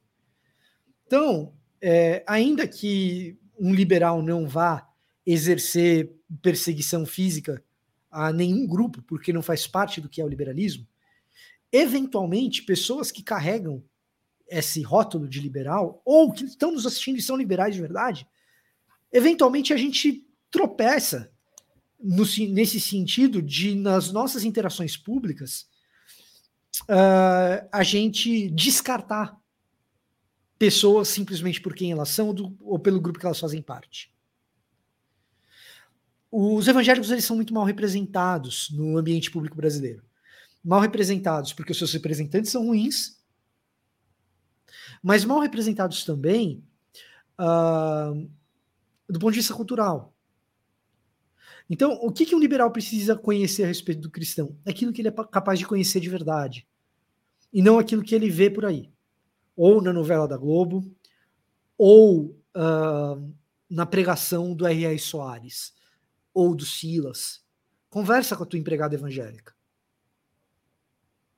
[1.07, 4.87] Então, é, ainda que um liberal não vá
[5.25, 7.63] exercer perseguição física
[8.12, 10.86] a nenhum grupo, porque não faz parte do que é o liberalismo,
[11.72, 13.84] eventualmente pessoas que carregam
[14.47, 18.28] esse rótulo de liberal, ou que estão nos assistindo e são liberais de verdade,
[19.12, 21.32] eventualmente a gente tropeça
[21.97, 25.68] no, nesse sentido de, nas nossas interações públicas,
[26.82, 29.39] uh, a gente descartar
[30.59, 34.11] pessoas simplesmente por quem elas são do, ou pelo grupo que elas fazem parte.
[36.32, 40.03] Os evangélicos eles são muito mal representados no ambiente público brasileiro.
[40.63, 43.21] Mal representados porque os seus representantes são ruins
[45.01, 46.63] mas mal representados também
[47.39, 48.29] uh,
[49.09, 50.13] do ponto de vista cultural.
[51.69, 54.55] Então, o que, que um liberal precisa conhecer a respeito do cristão?
[54.65, 56.67] Aquilo que ele é capaz de conhecer de verdade.
[57.51, 58.91] E não aquilo que ele vê por aí.
[59.55, 60.84] Ou na novela da Globo,
[61.77, 63.34] ou uh,
[63.69, 64.99] na pregação do R.R.
[64.99, 65.73] Soares,
[66.34, 67.43] ou do Silas.
[67.89, 69.53] Conversa com a tua empregada evangélica.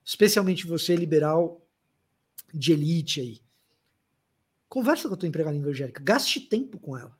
[0.03, 1.65] Especialmente você, liberal
[2.53, 3.41] de elite aí.
[4.69, 7.17] Conversa com a tua empregada evangélica, gaste tempo com ela.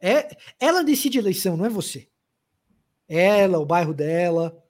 [0.00, 2.08] É, ela decide a eleição, não é você.
[3.08, 4.62] Ela, o bairro dela,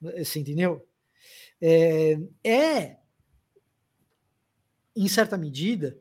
[0.00, 0.86] você entendeu?
[1.60, 2.96] É, é
[4.96, 6.00] em certa medida,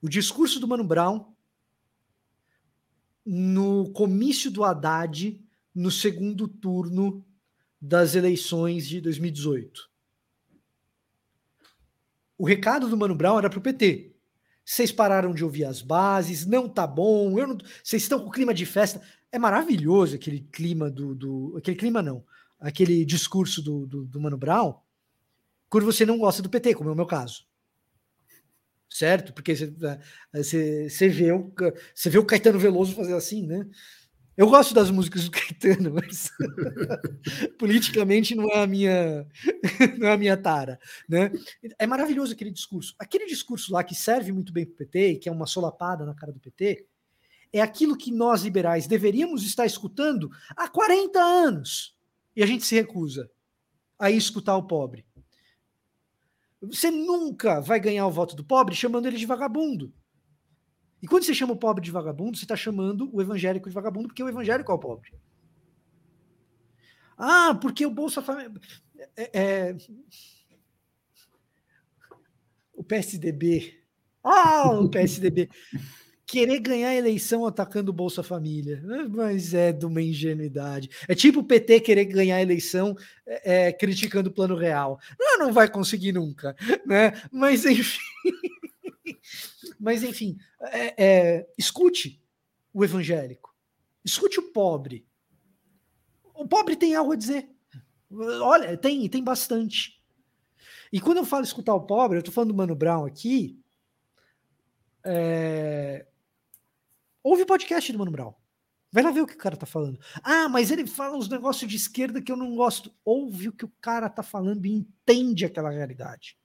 [0.00, 1.34] o discurso do Mano Brown
[3.28, 5.38] no comício do Haddad
[5.74, 7.24] no segundo turno
[7.80, 9.88] das eleições de 2018.
[12.36, 14.18] O recado do Mano Brown era para o PT
[14.68, 17.34] vocês pararam de ouvir as bases, não tá bom,
[17.82, 19.00] vocês estão com clima de festa.
[19.32, 21.14] É maravilhoso aquele clima do.
[21.14, 22.22] do aquele clima não,
[22.60, 24.74] aquele discurso do, do, do Mano Brown,
[25.70, 27.46] quando você não gosta do PT, como é o meu caso.
[28.90, 29.32] Certo?
[29.32, 29.72] Porque você,
[30.32, 31.52] você, vê, o,
[32.06, 33.66] vê o Caetano Veloso fazer assim, né?
[34.38, 36.30] Eu gosto das músicas do Caetano, mas
[37.58, 39.26] politicamente não é a minha
[39.98, 40.78] não é a minha tara,
[41.08, 41.32] né?
[41.76, 42.94] É maravilhoso aquele discurso.
[43.00, 46.14] Aquele discurso lá que serve muito bem para o PT, que é uma solapada na
[46.14, 46.86] cara do PT,
[47.52, 51.96] é aquilo que nós liberais deveríamos estar escutando há 40 anos.
[52.36, 53.28] E a gente se recusa
[53.98, 55.04] a escutar o pobre.
[56.60, 59.92] Você nunca vai ganhar o voto do pobre chamando ele de vagabundo.
[61.00, 64.08] E quando você chama o pobre de vagabundo, você está chamando o evangélico de vagabundo,
[64.08, 65.12] porque o evangélico é o pobre.
[67.16, 68.52] Ah, porque o Bolsa Família.
[69.16, 69.76] É, é...
[72.74, 73.80] O PSDB.
[74.22, 75.48] Ah, o PSDB.
[76.28, 78.82] Querer ganhar a eleição atacando o Bolsa Família.
[79.08, 80.90] Mas é de uma ingenuidade.
[81.08, 82.94] É tipo o PT querer ganhar a eleição
[83.26, 85.00] é, é, criticando o plano real.
[85.18, 86.54] Não, não vai conseguir nunca.
[86.84, 87.12] Né?
[87.32, 87.98] Mas, enfim.
[89.80, 92.22] Mas, enfim, é, é, escute
[92.74, 93.54] o evangélico,
[94.04, 95.06] escute o pobre.
[96.34, 97.48] O pobre tem algo a dizer.
[98.10, 100.02] Olha, tem, tem bastante.
[100.92, 103.58] E quando eu falo escutar o pobre, eu estou falando do Mano Brown aqui.
[105.04, 106.06] É...
[107.28, 108.32] Ouve o podcast do Mano Brown.
[108.90, 110.00] Vai lá ver o que o cara tá falando.
[110.22, 112.90] Ah, mas ele fala uns negócios de esquerda que eu não gosto.
[113.04, 116.38] Ouve o que o cara tá falando e entende aquela realidade.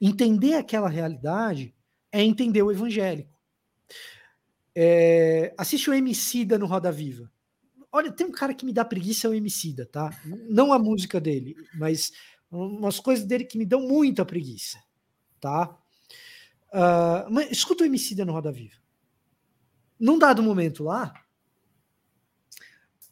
[0.00, 1.72] Entender aquela realidade
[2.10, 3.40] é entender o evangélico.
[4.74, 7.30] É, assiste o Emicida no Roda Viva.
[7.92, 10.10] Olha, tem um cara que me dá preguiça, é o Emicida, tá?
[10.24, 12.10] Não a música dele, mas
[12.50, 14.82] umas coisas dele que me dão muita preguiça,
[15.40, 15.78] tá?
[16.72, 18.79] Uh, mas escuta o Emicida no Roda Viva.
[20.00, 21.12] Num dado momento lá,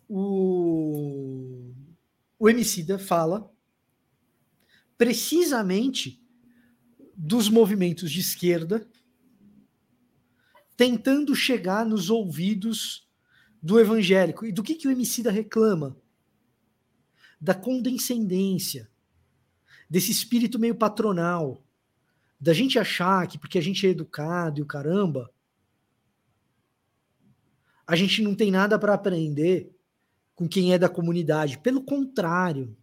[0.08, 1.70] o,
[2.38, 3.52] o Emicida fala
[4.96, 6.24] precisamente
[7.14, 8.88] dos movimentos de esquerda
[10.78, 13.06] tentando chegar nos ouvidos
[13.60, 14.46] do evangélico.
[14.46, 15.96] E do que, que o Emicida reclama?
[17.40, 18.88] Da condescendência,
[19.90, 21.62] desse espírito meio patronal,
[22.40, 25.30] da gente achar que porque a gente é educado e o caramba,
[27.88, 29.74] a gente não tem nada para aprender
[30.34, 31.58] com quem é da comunidade.
[31.58, 32.76] Pelo contrário.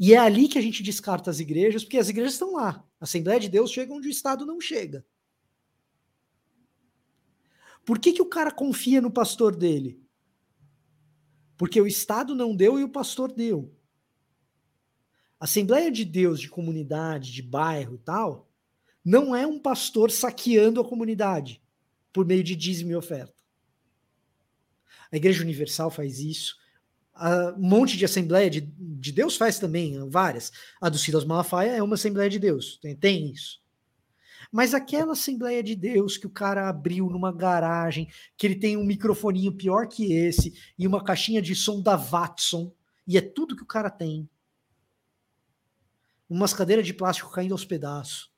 [0.00, 2.82] E é ali que a gente descarta as igrejas, porque as igrejas estão lá.
[2.98, 5.04] A Assembleia de Deus chega onde o Estado não chega.
[7.84, 10.02] Por que, que o cara confia no pastor dele?
[11.58, 13.74] Porque o Estado não deu e o pastor deu.
[15.38, 18.50] Assembleia de Deus de comunidade, de bairro e tal,
[19.04, 21.62] não é um pastor saqueando a comunidade
[22.10, 23.37] por meio de dízimo e oferta.
[25.12, 26.56] A Igreja Universal faz isso.
[27.56, 30.52] um monte de Assembleia de, de Deus faz também, várias.
[30.80, 33.60] A do Silas Malafaia é uma Assembleia de Deus, tem, tem isso.
[34.50, 38.84] Mas aquela Assembleia de Deus que o cara abriu numa garagem, que ele tem um
[38.84, 42.72] microfoninho pior que esse e uma caixinha de som da Watson,
[43.06, 44.28] e é tudo que o cara tem.
[46.28, 48.30] Umas cadeiras de plástico caindo aos pedaços.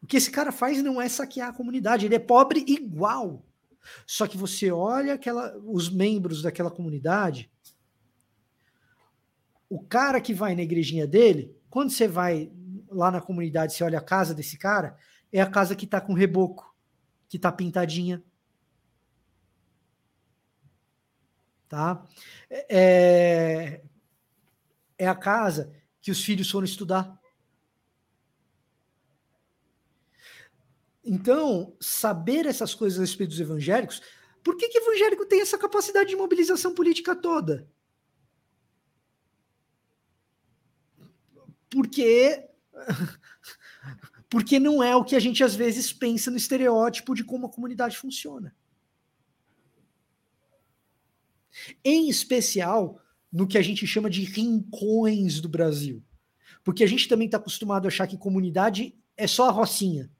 [0.00, 3.44] O que esse cara faz não é saquear a comunidade, ele é pobre igual.
[4.06, 7.50] Só que você olha aquela, os membros daquela comunidade,
[9.68, 12.52] o cara que vai na igrejinha dele, quando você vai
[12.90, 14.96] lá na comunidade, você olha a casa desse cara,
[15.32, 16.76] é a casa que tá com reboco,
[17.28, 18.22] que tá pintadinha.
[21.68, 22.06] Tá?
[22.50, 23.82] É,
[24.98, 25.72] é a casa
[26.02, 27.18] que os filhos foram estudar.
[31.04, 34.00] Então, saber essas coisas a respeito dos evangélicos,
[34.42, 37.68] por que, que evangélico tem essa capacidade de mobilização política toda?
[41.68, 42.48] Porque
[44.30, 47.50] porque não é o que a gente às vezes pensa no estereótipo de como a
[47.50, 48.54] comunidade funciona.
[51.84, 52.98] Em especial
[53.30, 56.02] no que a gente chama de rincões do Brasil.
[56.62, 60.10] Porque a gente também está acostumado a achar que comunidade é só a rocinha.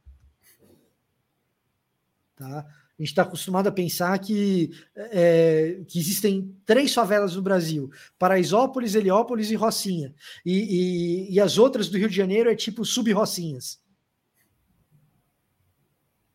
[2.42, 2.58] Tá?
[2.58, 7.88] A gente está acostumado a pensar que, é, que existem três favelas no Brasil:
[8.18, 10.12] Paraisópolis, Heliópolis e Rocinha.
[10.44, 13.80] E, e, e as outras do Rio de Janeiro é tipo sub-rocinhas.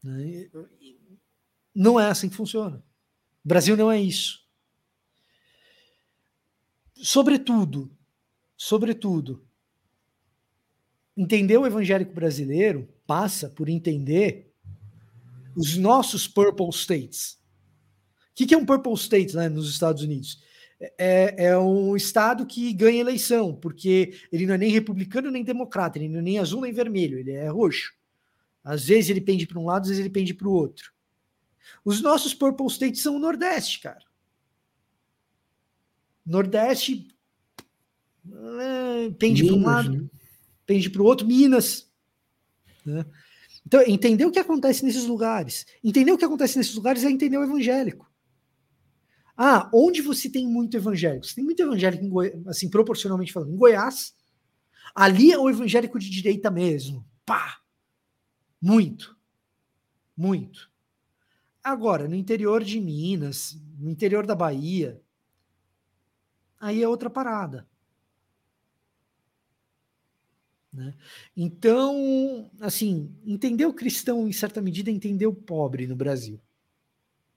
[0.01, 0.49] Né?
[1.75, 2.77] Não é assim que funciona.
[3.43, 4.47] O Brasil não é isso.
[6.95, 7.91] Sobretudo,
[8.55, 9.45] sobretudo,
[11.17, 14.46] entender o evangélico brasileiro passa por entender
[15.57, 17.39] os nossos purple states.
[18.31, 20.39] O que, que é um purple state né, nos Estados Unidos?
[20.95, 25.97] É, é, um estado que ganha eleição, porque ele não é nem republicano nem democrata,
[25.97, 27.91] ele não é nem azul nem vermelho, ele é roxo.
[28.63, 30.93] Às vezes ele pende para um lado, às vezes ele pende para o outro.
[31.84, 34.05] Os nossos purple states são o Nordeste, cara.
[36.23, 37.07] Nordeste
[38.31, 40.09] é, pende para um lado, né?
[40.67, 41.89] pende para o outro, Minas.
[42.85, 43.03] Né?
[43.68, 45.65] Então, entender o que acontece nesses lugares.
[45.84, 48.10] Entender o que acontece nesses lugares é entender o evangélico.
[49.35, 51.26] Ah, onde você tem muito evangélico?
[51.26, 52.31] Você tem muito evangélico, Goi...
[52.48, 54.15] assim, proporcionalmente falando, em Goiás.
[54.95, 57.06] Ali é o evangélico de direita mesmo.
[57.26, 57.57] Pá!
[58.61, 59.18] Muito.
[60.15, 60.72] Muito.
[61.61, 65.02] Agora, no interior de Minas, no interior da Bahia,
[66.57, 67.66] aí é outra parada.
[70.77, 70.93] Né?
[71.35, 76.39] Então, assim, entender o cristão, em certa medida, é entender o pobre no Brasil.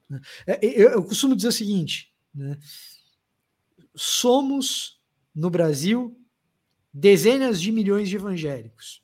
[0.07, 0.21] Né?
[0.45, 2.55] É, eu, eu, costumo dizer o seguinte: né?
[3.95, 5.01] somos,
[5.33, 6.15] no Brasil,
[6.93, 9.01] dezenas de milhões de evangélicos.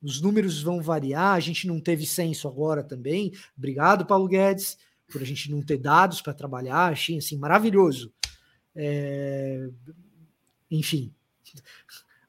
[0.00, 3.34] Os números vão variar, a gente não teve censo agora também.
[3.54, 4.78] Obrigado, Paulo Guedes,
[5.12, 8.10] por a gente não ter dados para trabalhar, achei assim, maravilhoso.
[8.74, 9.68] É...
[10.70, 11.12] Enfim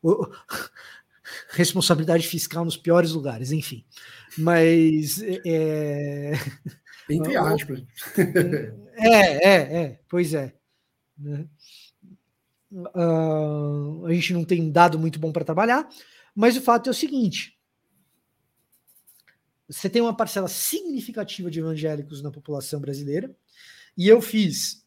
[1.49, 3.85] responsabilidade fiscal nos piores lugares, enfim.
[4.37, 5.21] Mas.
[5.45, 6.33] É...
[7.09, 7.83] Entre aspas.
[8.95, 10.53] É, é, é, pois é.
[12.71, 15.89] Uh, a gente não tem dado muito bom para trabalhar,
[16.35, 17.57] mas o fato é o seguinte:
[19.67, 23.35] você tem uma parcela significativa de evangélicos na população brasileira,
[23.97, 24.85] e eu fiz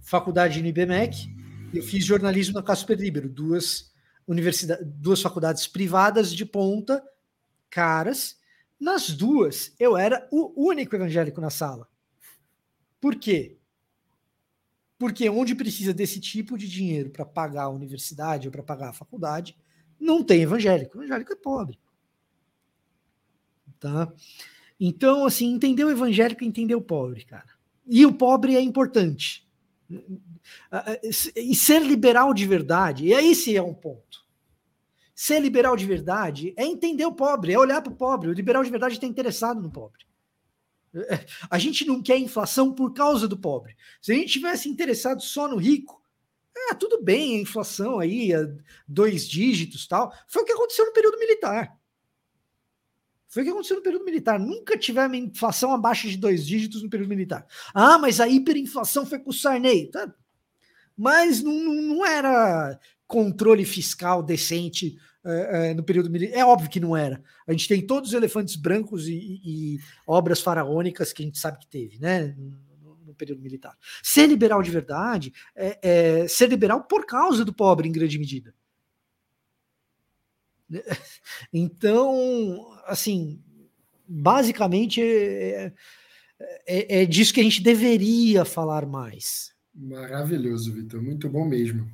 [0.00, 1.34] faculdade no IBMEC,
[1.72, 3.89] eu fiz jornalismo na Casper Libero, duas
[4.26, 7.02] universidades, duas faculdades privadas de ponta,
[7.68, 8.38] caras.
[8.78, 11.86] Nas duas, eu era o único evangélico na sala.
[13.00, 13.58] Por quê?
[14.98, 18.94] Porque onde precisa desse tipo de dinheiro para pagar a universidade ou para pagar a
[18.94, 19.56] faculdade,
[19.98, 20.98] não tem evangélico.
[20.98, 21.78] O evangélico é pobre.
[23.78, 24.12] Tá?
[24.78, 27.48] Então, assim, entender o evangélico é entender o pobre, cara.
[27.86, 29.46] E o pobre é importante.
[31.36, 34.24] E ser liberal de verdade, e aí sim é um ponto.
[35.14, 38.28] Ser liberal de verdade é entender o pobre, é olhar para o pobre.
[38.28, 40.06] O liberal de verdade está interessado no pobre.
[41.50, 43.76] A gente não quer inflação por causa do pobre.
[44.00, 46.02] Se a gente tivesse interessado só no rico,
[46.68, 48.30] ah, tudo bem, a inflação aí,
[48.86, 50.12] dois dígitos tal.
[50.26, 51.79] Foi o que aconteceu no período militar.
[53.30, 54.40] Foi o que aconteceu no período militar.
[54.40, 57.46] Nunca tivemos inflação abaixo de dois dígitos no período militar.
[57.72, 59.86] Ah, mas a hiperinflação foi com o Sarney.
[59.86, 60.12] Tá?
[60.96, 66.36] Mas não, não era controle fiscal decente é, é, no período militar.
[66.36, 67.22] É óbvio que não era.
[67.46, 71.38] A gente tem todos os elefantes brancos e, e, e obras faraônicas que a gente
[71.38, 72.34] sabe que teve, né?
[72.82, 73.78] No, no período militar.
[74.02, 75.78] Ser liberal de verdade é,
[76.22, 78.52] é ser liberal por causa do pobre, em grande medida.
[81.52, 83.40] Então, assim,
[84.06, 85.72] basicamente é,
[86.66, 89.52] é, é, disso que a gente deveria falar mais.
[89.74, 91.90] Maravilhoso, Vitor, muito bom mesmo.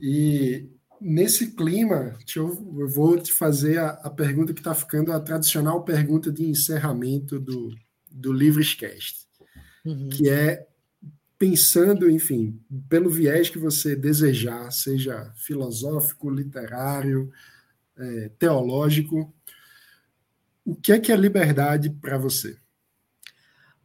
[0.00, 0.68] E
[1.00, 2.48] nesse clima, eu,
[2.88, 7.74] vou te fazer a, a pergunta que está ficando a tradicional pergunta de encerramento do,
[8.10, 9.26] do Livrescast,
[9.84, 10.08] uhum.
[10.08, 10.66] que é
[11.38, 12.58] pensando, enfim,
[12.88, 17.32] pelo viés que você desejar, seja filosófico, literário,
[18.02, 19.32] é, teológico.
[20.64, 22.56] O que é que é liberdade para você?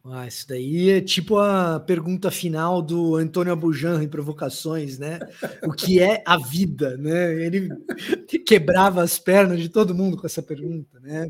[0.04, 5.18] Ah, isso daí é tipo a pergunta final do Antônio Abujan em Provocações, né?
[5.62, 7.34] O que é a vida, né?
[7.44, 7.68] Ele
[8.46, 11.28] quebrava as pernas de todo mundo com essa pergunta, né?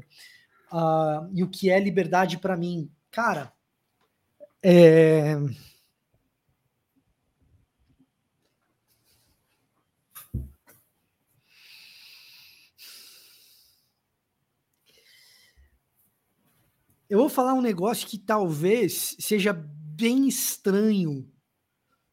[0.70, 2.88] Ah, e o que é liberdade para mim?
[3.10, 3.52] Cara,
[4.62, 5.36] é...
[17.08, 21.26] Eu vou falar um negócio que talvez seja bem estranho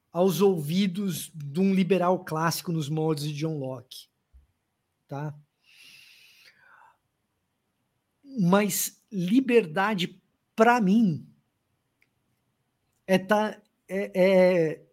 [0.10, 4.08] aos ouvidos de um liberal clássico nos moldes de John Locke,
[5.06, 5.38] tá?
[8.40, 10.22] Mas liberdade
[10.56, 11.28] para mim
[13.06, 14.86] é, tá, é, é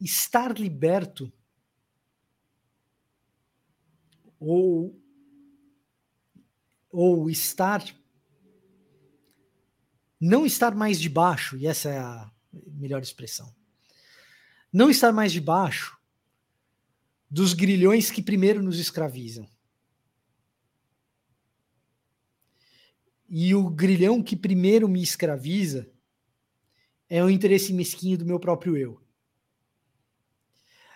[0.00, 1.32] estar liberto
[4.40, 5.00] ou
[6.90, 7.82] ou estar
[10.24, 13.52] não estar mais debaixo, e essa é a melhor expressão,
[14.72, 15.98] não estar mais debaixo
[17.28, 19.48] dos grilhões que primeiro nos escravizam.
[23.28, 25.90] E o grilhão que primeiro me escraviza
[27.08, 29.02] é o interesse mesquinho do meu próprio eu.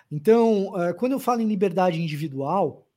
[0.09, 2.89] Então, eh, quando eu falo em liberdade individual,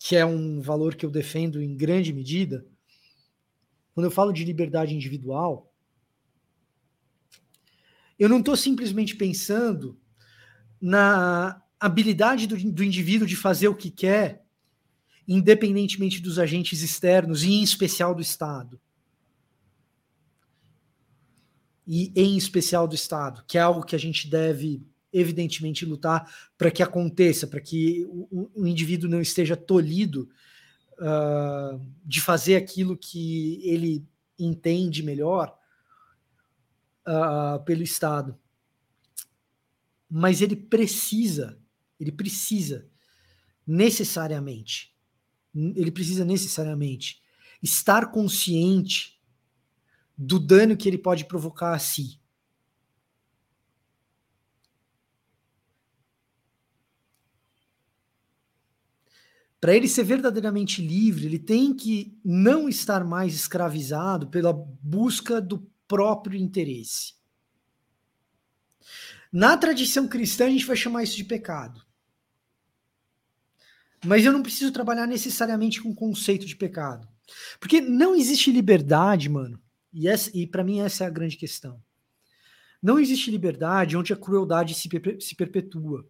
[0.00, 2.66] que é um valor que eu defendo em grande medida,
[3.94, 5.72] quando eu falo de liberdade individual,
[8.18, 9.98] eu não estou simplesmente pensando
[10.80, 14.44] na habilidade do, do, indivíduo de fazer o que quer,
[15.26, 18.80] independentemente dos agentes externos, e em especial do Estado.
[21.86, 26.70] E em especial do Estado, que é algo que a gente deve, evidentemente, lutar para
[26.70, 30.28] que aconteça, para que o, o indivíduo não esteja tolhido
[30.98, 34.06] uh, de fazer aquilo que ele
[34.38, 35.56] entende melhor
[37.06, 38.38] uh, pelo Estado.
[40.10, 41.58] Mas ele precisa,
[41.98, 42.88] ele precisa
[43.66, 44.94] necessariamente,
[45.54, 47.22] ele precisa necessariamente
[47.62, 49.20] estar consciente
[50.16, 52.20] do dano que ele pode provocar a si.
[59.64, 65.66] Para ele ser verdadeiramente livre, ele tem que não estar mais escravizado pela busca do
[65.88, 67.14] próprio interesse.
[69.32, 71.82] Na tradição cristã, a gente vai chamar isso de pecado.
[74.04, 77.08] Mas eu não preciso trabalhar necessariamente com o conceito de pecado.
[77.58, 79.58] Porque não existe liberdade, mano.
[79.90, 81.82] E, e para mim essa é a grande questão.
[82.82, 86.06] Não existe liberdade onde a crueldade se, se perpetua.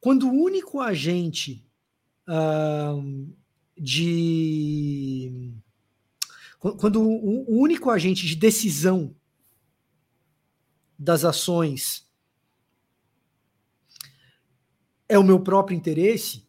[0.00, 1.66] Quando o único agente
[2.28, 3.36] uh,
[3.76, 5.52] de.
[6.58, 9.14] Quando o único agente de decisão
[10.98, 12.10] das ações
[15.08, 16.46] é o meu próprio interesse,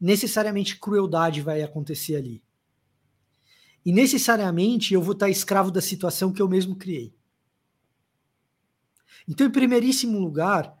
[0.00, 2.42] necessariamente crueldade vai acontecer ali.
[3.84, 7.14] E necessariamente eu vou estar escravo da situação que eu mesmo criei.
[9.28, 10.76] Então, em primeiríssimo lugar,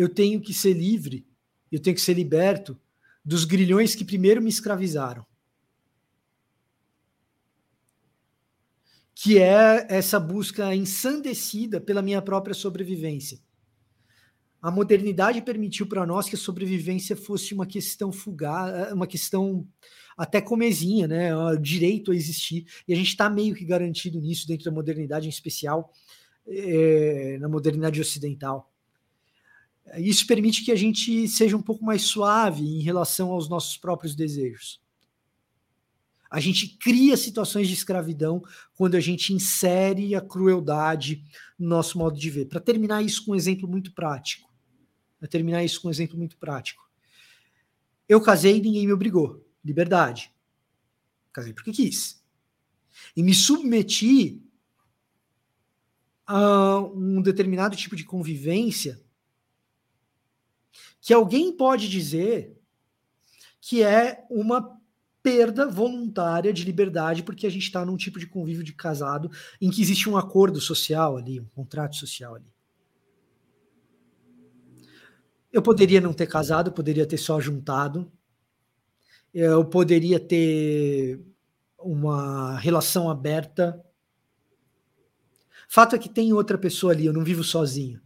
[0.00, 1.26] eu tenho que ser livre,
[1.70, 2.80] eu tenho que ser liberto
[3.22, 5.26] dos grilhões que primeiro me escravizaram.
[9.14, 13.38] Que é essa busca ensandecida pela minha própria sobrevivência.
[14.62, 19.68] A modernidade permitiu para nós que a sobrevivência fosse uma questão fugaz, uma questão
[20.16, 21.36] até comezinha, né?
[21.36, 22.64] O direito a existir.
[22.88, 25.92] E a gente está meio que garantido nisso dentro da modernidade, em especial
[26.46, 28.70] é, na modernidade ocidental.
[29.96, 34.14] Isso permite que a gente seja um pouco mais suave em relação aos nossos próprios
[34.14, 34.80] desejos.
[36.30, 38.40] A gente cria situações de escravidão
[38.74, 41.24] quando a gente insere a crueldade
[41.58, 42.46] no nosso modo de ver.
[42.46, 44.48] Para terminar isso com um exemplo muito prático.
[45.18, 46.88] Para terminar isso com um exemplo muito prático.
[48.08, 49.44] Eu casei e ninguém me obrigou.
[49.64, 50.32] Liberdade.
[51.32, 52.22] Casei porque quis.
[53.16, 54.40] E me submeti
[56.24, 59.02] a um determinado tipo de convivência
[61.00, 62.56] que alguém pode dizer
[63.60, 64.78] que é uma
[65.22, 69.70] perda voluntária de liberdade, porque a gente está num tipo de convívio de casado em
[69.70, 72.52] que existe um acordo social ali, um contrato social ali.
[75.52, 78.10] Eu poderia não ter casado, poderia ter só juntado,
[79.34, 81.20] eu poderia ter
[81.78, 83.84] uma relação aberta.
[85.68, 88.00] Fato é que tem outra pessoa ali, eu não vivo sozinho.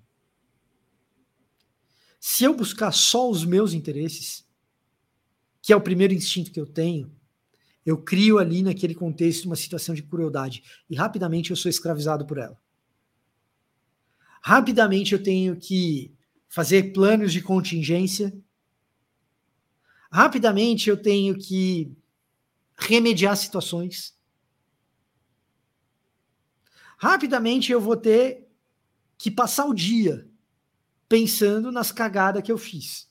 [2.26, 4.48] Se eu buscar só os meus interesses,
[5.60, 7.14] que é o primeiro instinto que eu tenho,
[7.84, 12.38] eu crio ali naquele contexto uma situação de crueldade e rapidamente eu sou escravizado por
[12.38, 12.58] ela.
[14.42, 16.14] Rapidamente eu tenho que
[16.48, 18.34] fazer planos de contingência.
[20.10, 21.94] Rapidamente eu tenho que
[22.74, 24.16] remediar situações.
[26.96, 28.48] Rapidamente eu vou ter
[29.18, 30.26] que passar o dia
[31.14, 33.08] pensando nas cagadas que eu fiz.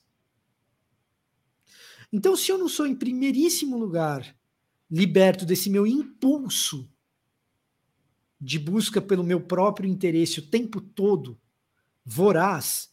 [2.12, 4.36] Então, se eu não sou em primeiríssimo lugar
[4.90, 6.86] liberto desse meu impulso
[8.38, 11.40] de busca pelo meu próprio interesse o tempo todo,
[12.04, 12.92] voraz,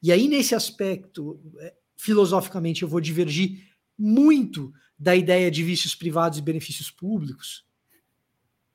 [0.00, 3.68] e aí nesse aspecto, é, filosoficamente, eu vou divergir
[3.98, 7.66] muito da ideia de vícios privados e benefícios públicos.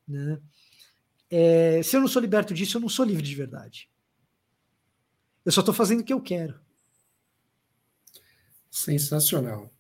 [0.06, 0.38] Né?
[1.30, 3.90] É, se eu não sou liberto disso, eu não sou livre de verdade.
[5.46, 6.60] Eu só estou fazendo o que eu quero.
[8.70, 9.72] Sensacional.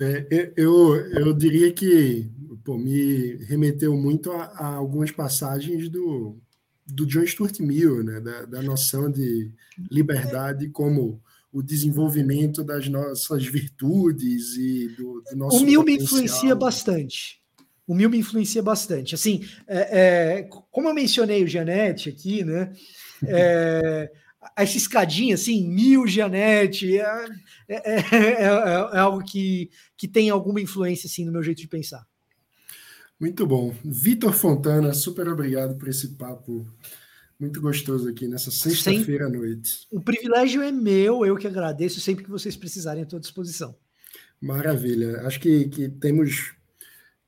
[0.00, 2.30] É, eu, eu diria que
[2.64, 6.38] pô, me remeteu muito a, a, algumas passagens do,
[6.86, 9.50] do John Stuart Mill, né, da, da noção de
[9.90, 11.20] liberdade como
[11.52, 15.56] o desenvolvimento das nossas virtudes e do, do nosso.
[15.56, 17.40] O Mill me influencia bastante.
[17.86, 19.14] O Mill me influencia bastante.
[19.14, 22.72] Assim, é, é, como eu mencionei o Janete aqui, né?
[23.26, 24.12] É,
[24.56, 27.24] essa escadinha, assim, mil Janete, é,
[27.68, 32.06] é, é, é, algo que, que tem alguma influência, assim, no meu jeito de pensar.
[33.18, 33.74] Muito bom.
[33.84, 36.66] Vitor Fontana, super obrigado por esse papo
[37.38, 39.86] muito gostoso aqui nessa sexta-feira à noite.
[39.90, 42.00] O privilégio é meu, eu que agradeço.
[42.00, 43.76] Sempre que vocês precisarem, estou à disposição.
[44.40, 45.20] Maravilha.
[45.22, 46.54] Acho que, que temos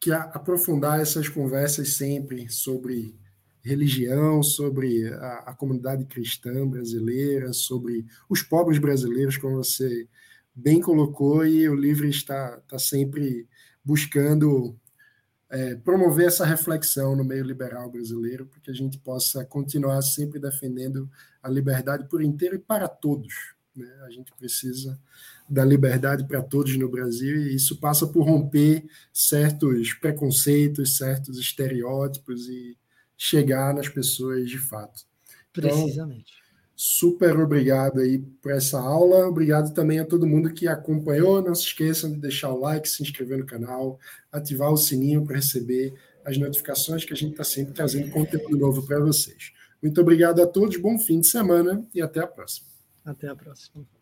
[0.01, 3.15] que aprofundar essas conversas sempre sobre
[3.63, 10.09] religião, sobre a, a, comunidade cristã brasileira, sobre os pobres brasileiros, como você
[10.55, 13.47] bem colocou, e o livro está, está sempre
[13.85, 14.77] buscando
[15.51, 20.39] é, promover essa reflexão no meio liberal brasileiro, para que a gente possa continuar sempre
[20.39, 21.11] defendendo
[21.43, 23.35] a liberdade por inteiro e para todos.
[23.75, 23.89] Né?
[24.07, 24.99] A gente precisa
[25.49, 32.49] da liberdade para todos no Brasil, e isso passa por romper certos preconceitos, certos estereótipos
[32.49, 32.79] e
[33.23, 35.03] chegar nas pessoas de fato.
[35.51, 36.33] Então, Precisamente.
[36.33, 39.27] Então, super obrigado aí por essa aula.
[39.27, 41.43] Obrigado também a todo mundo que acompanhou.
[41.43, 43.99] Não se esqueçam de deixar o like, se inscrever no canal,
[44.33, 45.93] ativar o sininho para receber
[46.25, 49.53] as notificações que a gente está sempre trazendo conteúdo novo para vocês.
[49.83, 52.69] Muito obrigado a todos, bom fim de semana e até a próxima.
[53.05, 54.00] Até a próxima.